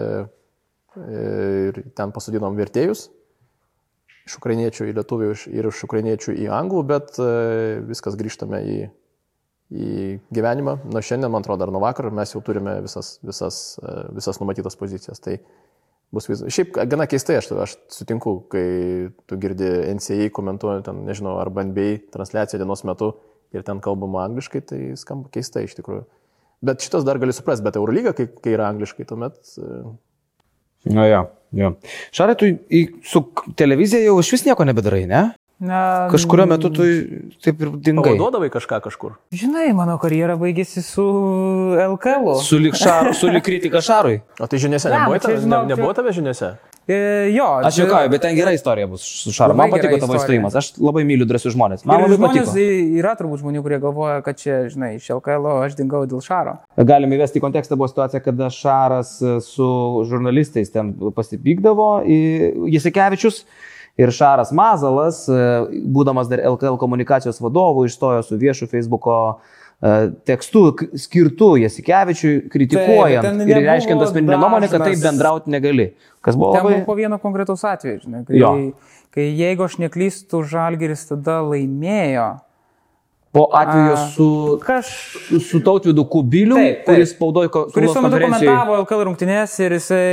[0.99, 3.07] ir ten pasodinom vertėjus
[4.29, 7.29] iš ukrainiečių į lietuvių ir iš ukrainiečių į anglų, bet e,
[7.89, 8.77] viskas grįžtame į,
[9.73, 9.87] į
[10.35, 10.75] gyvenimą.
[10.93, 14.77] Nuo šiandien, man atrodo, ar nuo vakar mes jau turime visas, visas, e, visas numatytas
[14.79, 15.21] pozicijas.
[15.25, 15.39] Tai
[16.13, 16.45] bus vis...
[16.53, 18.67] Šiaip gana keistai, aš, aš sutinku, kai
[19.29, 23.15] tu girdi NCA komentuojant, ten, nežinau, arba NBA transliaciją dienos metu
[23.53, 26.05] ir ten kalbama angliškai, tai skamba keistai iš tikrųjų.
[26.61, 29.39] Bet šitas dar gali suprasti, bet Eurolyga, kai, kai yra angliškai, tuomet...
[29.57, 29.83] e,
[30.87, 31.25] Nu, jo,
[31.59, 31.73] jo.
[32.15, 33.19] Šarai, tu į, su
[33.59, 35.23] televizija jau iš vis nieko nebedarai, ne?
[35.59, 36.85] Na, Kažkurio metu tu
[37.43, 38.13] taip ir dingai.
[38.13, 39.17] Pavaduodavai kažką kažkur.
[39.35, 41.03] Žinai, mano karjera baigėsi su
[41.75, 42.29] LKL.
[42.29, 42.37] -u.
[42.39, 44.21] Sulik, šar, sulik kritika Šarui.
[44.39, 45.17] O tai žiniuose Ne, nebuvo,
[45.51, 46.53] ne, nebuvo tave žiniuose?
[46.89, 49.53] E, jo, Aš juokauju, bet ten gera istorija bus su Šaru.
[49.53, 50.23] Man patiko tavo istorija.
[50.23, 50.55] įstojimas.
[50.57, 51.83] Aš labai myliu drąsius žmonės.
[51.85, 52.95] Man Ir labai žmonės, patiko.
[52.97, 56.55] Yra turbūt žmonių, kurie galvoja, kad čia, žinai, iš LKL aš dingau dėl Šaro.
[56.81, 59.69] Galim įvesti į kontekstą buvo situacija, kada Šaras e, su
[60.09, 63.43] žurnalistais ten pasipykdavo, į- Jasikevičius.
[63.99, 65.37] Ir Šaras Mazalas, e,
[65.93, 69.58] būdamas dar LKL komunikacijos vadovu, išstojo su viešu Facebook'o e,
[70.27, 75.93] tekstu k- skirtu Jasikevičiui, kritikuojant ten ir reiškiant asmeninę nuomonę, kad taip bendrauti negali.
[76.21, 76.73] Kas buvo Ten labai...
[76.81, 78.51] buvo po vieno konkretaus atveju, žinai, kai, Jo.
[79.15, 82.25] kai jeigu aš neklystu, Žalgeris tada laimėjo.
[83.31, 84.27] Po atveju su,
[84.63, 84.87] Kaž...
[85.49, 86.87] su, tautvidu Kubiliu, Taip, taip.
[86.87, 90.07] kuris spaudojo Kuris tuo metu komentavo LKL rungtynės ir jisai,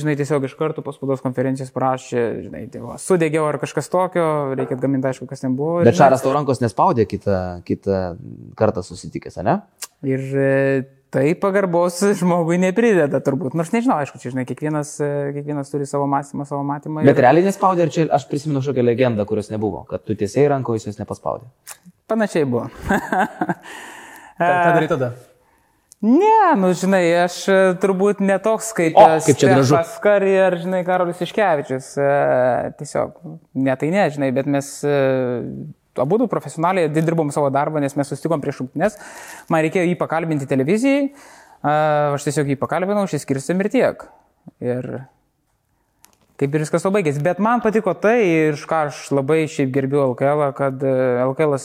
[0.00, 4.26] žinai, tiesiog iš karto po spaudos konferencijos prašė, žinai, tai va, sudegiau ar kažkas tokio,
[4.58, 5.78] reikia gaminti, aišku, kas ten buvo.
[5.86, 7.38] Bet Šaras tau rankos nespaudė kitą,
[7.68, 8.02] kitą
[8.58, 9.60] kartą susitikęs, ne?
[10.06, 10.26] Ir
[11.16, 13.56] tai pagarbos žmogui neprideda turbūt.
[13.56, 17.04] Nors nežinau, aišku, čia, žinai, kiekvienas, e, kiekvienas turi savo mąstymą, savo matymą.
[17.06, 20.50] Bet ir realiai nespaudė ir čia aš prisimenu kažkokią legendą, kurios nebuvo, kad tu tiesiai
[20.52, 21.48] ranko jis jos nepaspaudė.
[22.10, 22.68] Panašiai buvo.
[24.36, 25.14] Ką, darai tada?
[26.04, 29.78] Ne, nu žinai, aš e, turbūt netoks kaip, O, kaip čia gražu.
[30.04, 31.88] Kari ar, žinai, Karolis Iškevičius.
[31.96, 32.10] E,
[32.76, 33.16] tiesiog,
[33.64, 34.98] ne tai ne, žinai, bet mes e,
[36.02, 39.00] abu profesionaliai dirbom savo darbą, nes mes susitikom prieš šimtinės.
[39.52, 41.10] Man reikėjo jį pakalbinti televizijai.
[41.10, 41.74] E,
[42.14, 44.06] aš tiesiog jį pakalbinau, išsiskirsim ir tiek.
[44.62, 44.90] Ir
[46.40, 47.22] kaip ir viskas to baigėsi.
[47.24, 48.18] Bet man patiko tai,
[48.52, 51.56] iš ką aš labai šiaip gerbiu LKL, kad e, LKL,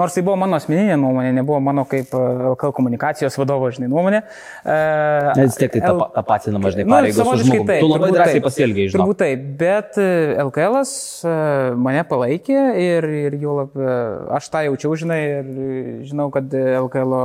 [0.00, 2.22] nors tai buvo mano asmeninė nuomonė, nebuvo mano kaip e,
[2.52, 4.22] LKL komunikacijos vadovo, žinai, nuomonė.
[4.64, 4.76] e,
[5.42, 7.66] Vis tiek tai L- tapa- tapatinama, žinai, Nu, pareigos žmogumi.
[7.68, 8.98] taip, Tu labai drąsiai pasielgiai, žinai.
[9.02, 10.08] Turbūt taip, bet e,
[10.46, 10.80] LKL
[11.76, 13.96] mane palaikė ir, ir jau lab, e,
[14.38, 17.16] aš tą jaučiau, žinai, ir e, žinau, kad LKL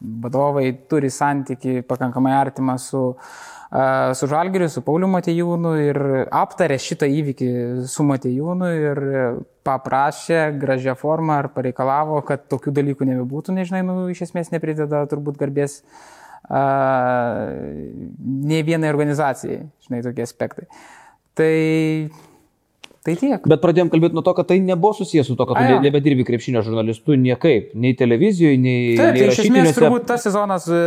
[0.00, 5.98] vadovai turi santyki pakankamai artimą su, e, su Žalgiriu, su Pauliu Matejūnu ir
[6.34, 7.50] aptarė šitą įvykį
[7.86, 9.00] su Matejūnu ir
[9.66, 15.38] paprašė gražią formą ar pareikalavo, kad tokių dalykų nebebūtų, nežinai, nu, iš esmės neprideda turbūt
[15.38, 15.84] garbės
[16.50, 16.64] a,
[18.50, 20.66] ne vienai organizacijai, žinai, tokie aspektai.
[21.38, 21.54] Tai,
[23.06, 23.46] tai tiek.
[23.48, 25.84] Bet pradėjom kalbėti nuo to, kad tai nebuvo susijęs su to, kad tu A, ne-
[25.86, 30.66] nebedirbi krepšinio žurnalistu niekaip, nei televizijoje, nei, Taip, nei tai iš esmės turbūt tas sezonas
[30.68, 30.82] e,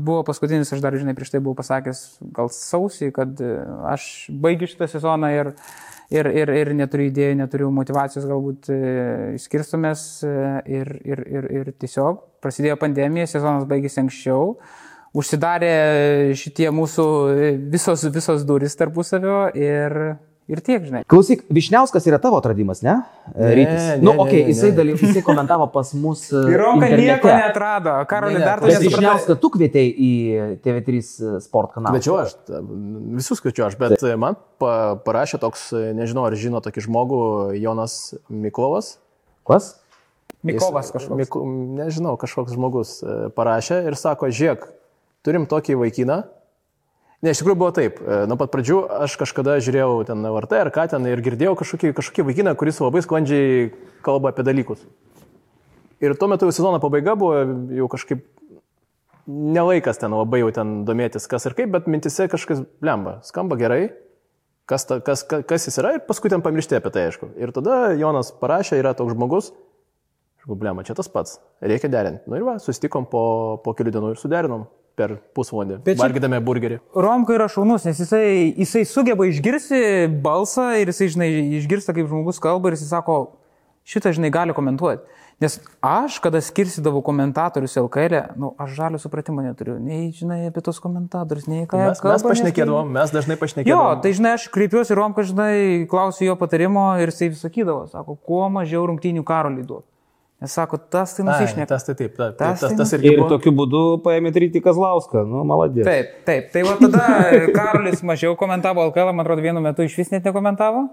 [0.00, 2.00] buvo paskutinis, aš dar, žinai, prieš tai buvau pasakęs
[2.38, 3.52] gal sausį, kad e,
[3.92, 5.52] aš baigiu šitą sezoną ir,
[6.14, 8.80] ir, ir, ir neturiu idėjų, neturiu motivacijos galbūt e,
[9.36, 10.36] išskirstumės e,
[10.80, 14.54] ir, ir, ir, ir tiesiog prasidėjo pandemija, sezonas baigėsi anksčiau.
[15.18, 15.68] Užsidarė
[16.36, 17.04] šitie mūsų
[17.72, 19.96] visos, visos duris tarpusavio ir,
[20.48, 21.02] ir tiek, žinai.
[21.08, 22.94] Klausyk, Višniauskas yra tavo atradimas, ne?
[23.34, 23.82] Ne, Rytis.
[23.84, 26.22] ne, nu, okei, ne, jisai, daly, jisai komentavo pas mus.
[26.32, 27.02] e, Ir Ronka internete.
[27.04, 27.94] nieko netrado.
[28.08, 28.88] Karolį, Ne, ne, dar tu nesupratai.
[28.88, 30.12] Višniauską tu kvietei į
[30.64, 31.02] TV3
[31.44, 31.94] sport kanalą.
[31.98, 32.32] Kviečiu aš,
[33.18, 37.20] visus kviečiu aš, bet man pa, parašė toks, nežinau, ar žino tokį žmogų,
[37.60, 38.96] Jonas Miklovas.
[39.46, 39.76] Kas?
[40.44, 41.18] Mikovas kažkoks.
[41.18, 41.40] Miku,
[41.78, 44.68] nežinau, kažkoks žmogus e, parašė ir sako, žiūrėk,
[45.26, 46.22] turim tokį vaikiną.
[47.18, 47.98] Ne, iš tikrųjų buvo taip.
[47.98, 51.90] e, Nuo pat pradžių aš kažkada žiūrėjau ten VRT ar ką ten ir girdėjau kažkokį,
[51.98, 53.70] kažkokį vaikiną, kuris labai sklandžiai
[54.06, 54.84] kalba apie dalykus.
[55.98, 57.40] Ir tuo metu jau sezono pabaiga buvo
[57.74, 58.22] jau kažkaip
[59.26, 63.88] nelaikas ten labai jau ten domėtis kas ir kaip, bet mintise kažkas blemba, skamba gerai.
[64.68, 67.32] kas, ta, kas, kas, kas jis yra ir paskui ten pamiršti apie tai, aišku.
[67.40, 69.50] Ir tada Jonas parašė, yra toks žmogus,
[70.38, 72.28] aš problema, čia tas pats, reikia derinti.
[72.28, 73.22] Nu ir va, susitikom po,
[73.64, 74.68] po kelių dienų ir suderinom
[74.98, 76.80] per pusvalandį, čia- valgydami burgerį.
[76.98, 79.80] Romka yra šaunus, nes jisai, jisai sugeba išgirsti
[80.24, 81.30] balsą ir jisai, žinai,
[81.62, 83.20] išgirsta, kaip žmogus kalba ir jisai sako,
[83.88, 85.06] šitą, žinai, gali komentuoti.
[85.38, 85.54] Nes
[85.86, 89.76] aš, kada skirsidavau komentatorius LKL, nu, aš žalio supratimo neturiu.
[89.78, 92.16] Nei, žinai, apie tos komentatorius, nei ką Mes, kalba.
[92.16, 94.00] mes pašnekėdavom, mes dažnai Jo, pašnekėdavom.
[94.02, 98.48] tai žinai, aš kreipiuosi į Romką, žinai, klausiu jo patarimo ir jisai sakydavo, sako, kuo
[98.50, 99.84] mažiau rungtynių karolį duok.
[100.38, 101.66] Nes sako, tas tai Ai, nusišneka.
[101.72, 103.28] tas tai taip, taip, Tas tas, tas, tai tas Ir irgi buvo.
[103.32, 105.82] tokiu būdu paėmė Rytį Kazlauską, nu, maladė.
[105.88, 106.52] Taip, taip.
[106.54, 107.06] Tai va tada
[107.56, 110.84] Karolis mažiau komentavo LKL, man atrodo, vienu metu iš vis net nekomentavo.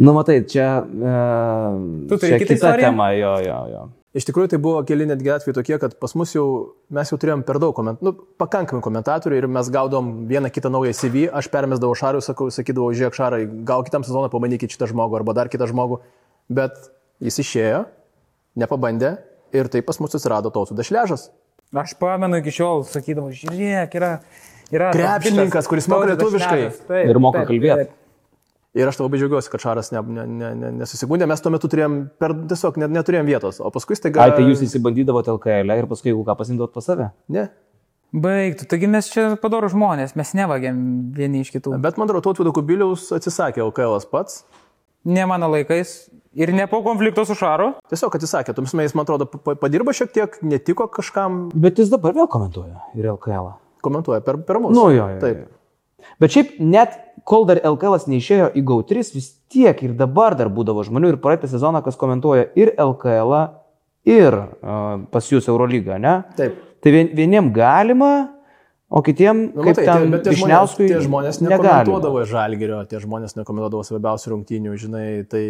[0.00, 0.80] Nu, matai, čia...
[0.82, 2.88] E, Tu turi kitą istoriją?
[2.90, 3.84] tema, jo, jo, jo.
[4.14, 6.44] Iš tikrųjų, tai buvo keli netgi atvejai tokie, kad pas mus jau,
[6.94, 10.92] mes jau turėjom per daug komentarų, nu, pakankamai komentatorių ir mes gaudom vieną kitą naują
[10.94, 15.34] CV, aš permesdavau šarui, sakau, sakydavau, žiūrėk šarai, gal kitam sezonui pabandykit šitą žmogų arba
[15.34, 15.98] dar kitą žmogų,
[16.54, 16.78] bet
[17.26, 17.82] jis išėjo,
[18.58, 19.16] nepabandė
[19.54, 21.28] ir tai pas mus atsirado tautų dašležas.
[21.74, 24.14] Aš pamenu iki šiol, sakydavau, žiūrėk, yra...
[24.74, 26.60] yra Krepšininkas, kuris moka lietuviškai.
[26.86, 27.82] Taip, Ir moka taip, kalbėt.
[27.82, 28.00] taip.
[28.74, 31.98] Ir aš labai džiaugiuosi, kad Šaras ne, ne, ne, ne, nesusigundė, mes tuo metu turėjom,
[32.18, 34.24] per, tiesiog net, neturėjom vietos, o paskui staiga...
[34.24, 37.06] Ai, tai jūs įsibandydavote LKL ir paskui, jeigu ką pasimdot pas save?
[37.30, 37.46] Ne.
[38.14, 40.76] Baigtų, taigi mes čia padarų žmonės, mes nevagiam
[41.14, 41.76] vieni iš kitų.
[41.82, 44.42] Bet man atrodo, Tautvido Kubiliaus atsisakė LKL pats.
[45.06, 45.96] Ne mano laikais
[46.34, 47.72] ir ne po konflikto su Šaru.
[47.90, 52.12] Tiesiog atsisakė, tuomis jis, man atrodo, pa- padirbo šiek tiek, netiko kažkam, Bet jis dabar
[52.14, 53.50] vėl komentuoja ir LKL.
[53.50, 53.52] -ą.
[53.84, 54.72] komentuoja per, per mus.
[54.76, 55.36] Nu, jo, jo, Taip.
[55.38, 55.46] jo.
[56.20, 56.90] Bet šiaip net
[57.24, 61.48] kol dar LKL neišėjo į GAU3, vis tiek ir dabar dar būdavo žmonių ir praeitą
[61.48, 63.32] sezoną, kas komentuoja ir LKL,
[64.04, 66.22] ir uh, pas jūs Eurolygą, ne?
[66.36, 66.56] Taip.
[66.80, 68.33] Tai vien, vieniem galima,
[68.94, 73.00] o kitiem, Nu, kaip matai, ten, tie, bet tie žmonės, tie žmonės nekomentuodavo žalgerio, tie
[73.02, 75.42] žmonės nekomentuodavo svarbiausių rungtynių, žinai, tai...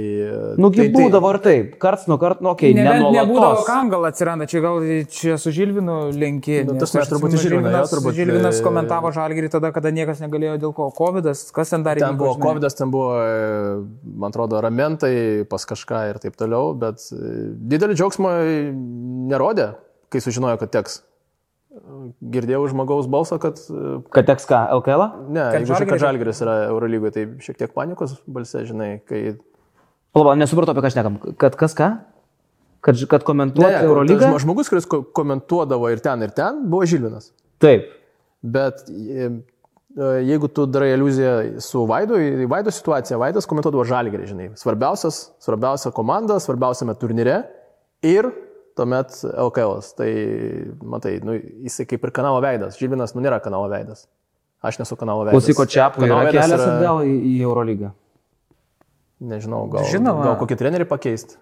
[0.61, 4.09] Nugi tai, būdavo ir taip, karts nuo karto, nu, okei, okay, Nebent nebūdavo, kam gal
[4.09, 4.81] atsiranda, čia gal
[5.13, 6.63] čia su Žilvinu lenki.
[6.65, 9.93] Nu, tas mes aš turbūt Žilviną, jo, Žilvinas, turbūt, Žilvinas e, komentavo žalgerį tada, kada
[9.93, 10.89] niekas negalėjo dėl ko.
[10.97, 12.49] COVID, kas ten dar Ten įvyko, buvo žinai?
[12.49, 15.15] COVID, ten buvo, e, man atrodo, ramentai
[15.53, 18.39] pas kažką ir taip toliau, bet e, didelį džiaugsmą
[19.35, 19.75] nerodė,
[20.09, 21.03] kai sužinojo, kad teks.
[22.35, 23.59] Girdėjau žmogaus balsą, kad...
[23.71, 25.03] e, Kad teks ką, LKL?
[25.03, 25.09] -ą?
[25.29, 29.01] Ne, Kad jeigu žinai, kad Žalgiris- žalgeris yra Eurolygoje, tai šiek tiek panikos balse, žinai,
[29.09, 29.37] kai...
[30.15, 31.17] Palaba, nesupratau, apie ką šnekam.
[31.37, 31.89] Kad kas ką?
[32.85, 34.29] Kad, kad komentuoti Ne, Eurolygą?
[34.29, 37.33] žmo- Žmogus, kuris ko- komentuodavo ir ten, ir ten, buvo Žilvinas.
[37.59, 37.89] Taip.
[38.45, 39.31] Bet e,
[39.99, 44.49] e, jeigu tu darai iliuziją su Vaidu, į Vaido situaciją, Vaidas komentuodavo žalgerį, žinai.
[44.61, 47.43] Svarbiausias, svarbiausia komanda, svarbiausiame turnyre
[48.05, 48.29] ir
[48.79, 49.79] tuomet LKL.
[49.99, 50.11] Tai,
[50.95, 52.79] matai, nu, jisai kaip ir kanalo veidas.
[52.81, 54.07] Žilvinas, nu, nėra kanalo veidas.
[54.65, 55.37] Aš nesu kanalo veidas.
[55.37, 57.93] Klausyko Čiapų Kanalo yra veidas kelias atgal į, į Eurolygą.
[59.25, 60.25] Nežinau, gal, Žinoma.
[60.27, 61.39] gal kokį trenerį pakeisti.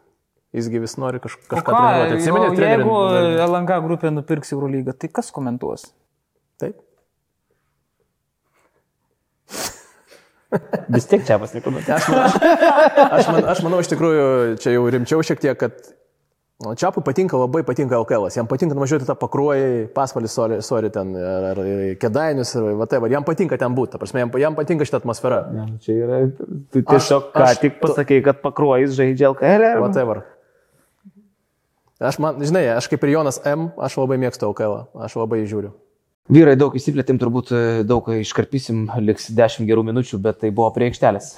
[0.53, 2.17] Jisgi vis nori kaž, kažką ką, treniruoti.
[2.19, 2.97] Atsimeni, jau jeigu
[3.47, 5.87] LNK grupė nupirks Eurolygą, tai kas komentuos?
[6.61, 6.83] Taip.
[10.93, 11.97] Vis tiek Čiapas nekomentuoja.
[11.97, 12.27] Aš, man,
[13.17, 14.27] aš, man, aš manau, iš tikrųjų,
[14.61, 15.79] čia jau rimčiau šiek tiek, kad
[16.63, 18.29] Čiapui patinka, labai patinka LKL.
[18.31, 21.61] Jam patinka nuvažiuoti tą pakruojį, pasvalį, sorry, sorry ten, ar, ar
[21.99, 23.11] kedainius, ir whatever.
[23.11, 25.41] Jam patinka ten būti, ta prasme, jam, jam patinka šitą atmosferą.
[25.59, 26.21] Ja, čia yra,
[26.71, 29.65] tu tiesiog Aš- ką aš tik tu- pasakai, kad pakruojais žaidžia LKL.
[29.73, 30.23] ar- Whatever.
[32.03, 35.71] Aš, man, žinai, aš kaip ir Jonas M, aš labai mėgstu LKL, aš labai žiūriu.
[36.33, 40.89] Vyrai daug įsiplėtėm, turbūt e, daug iškarpysim, liks 10 gerų minučių, bet tai buvo prie
[40.91, 41.33] aikštelės.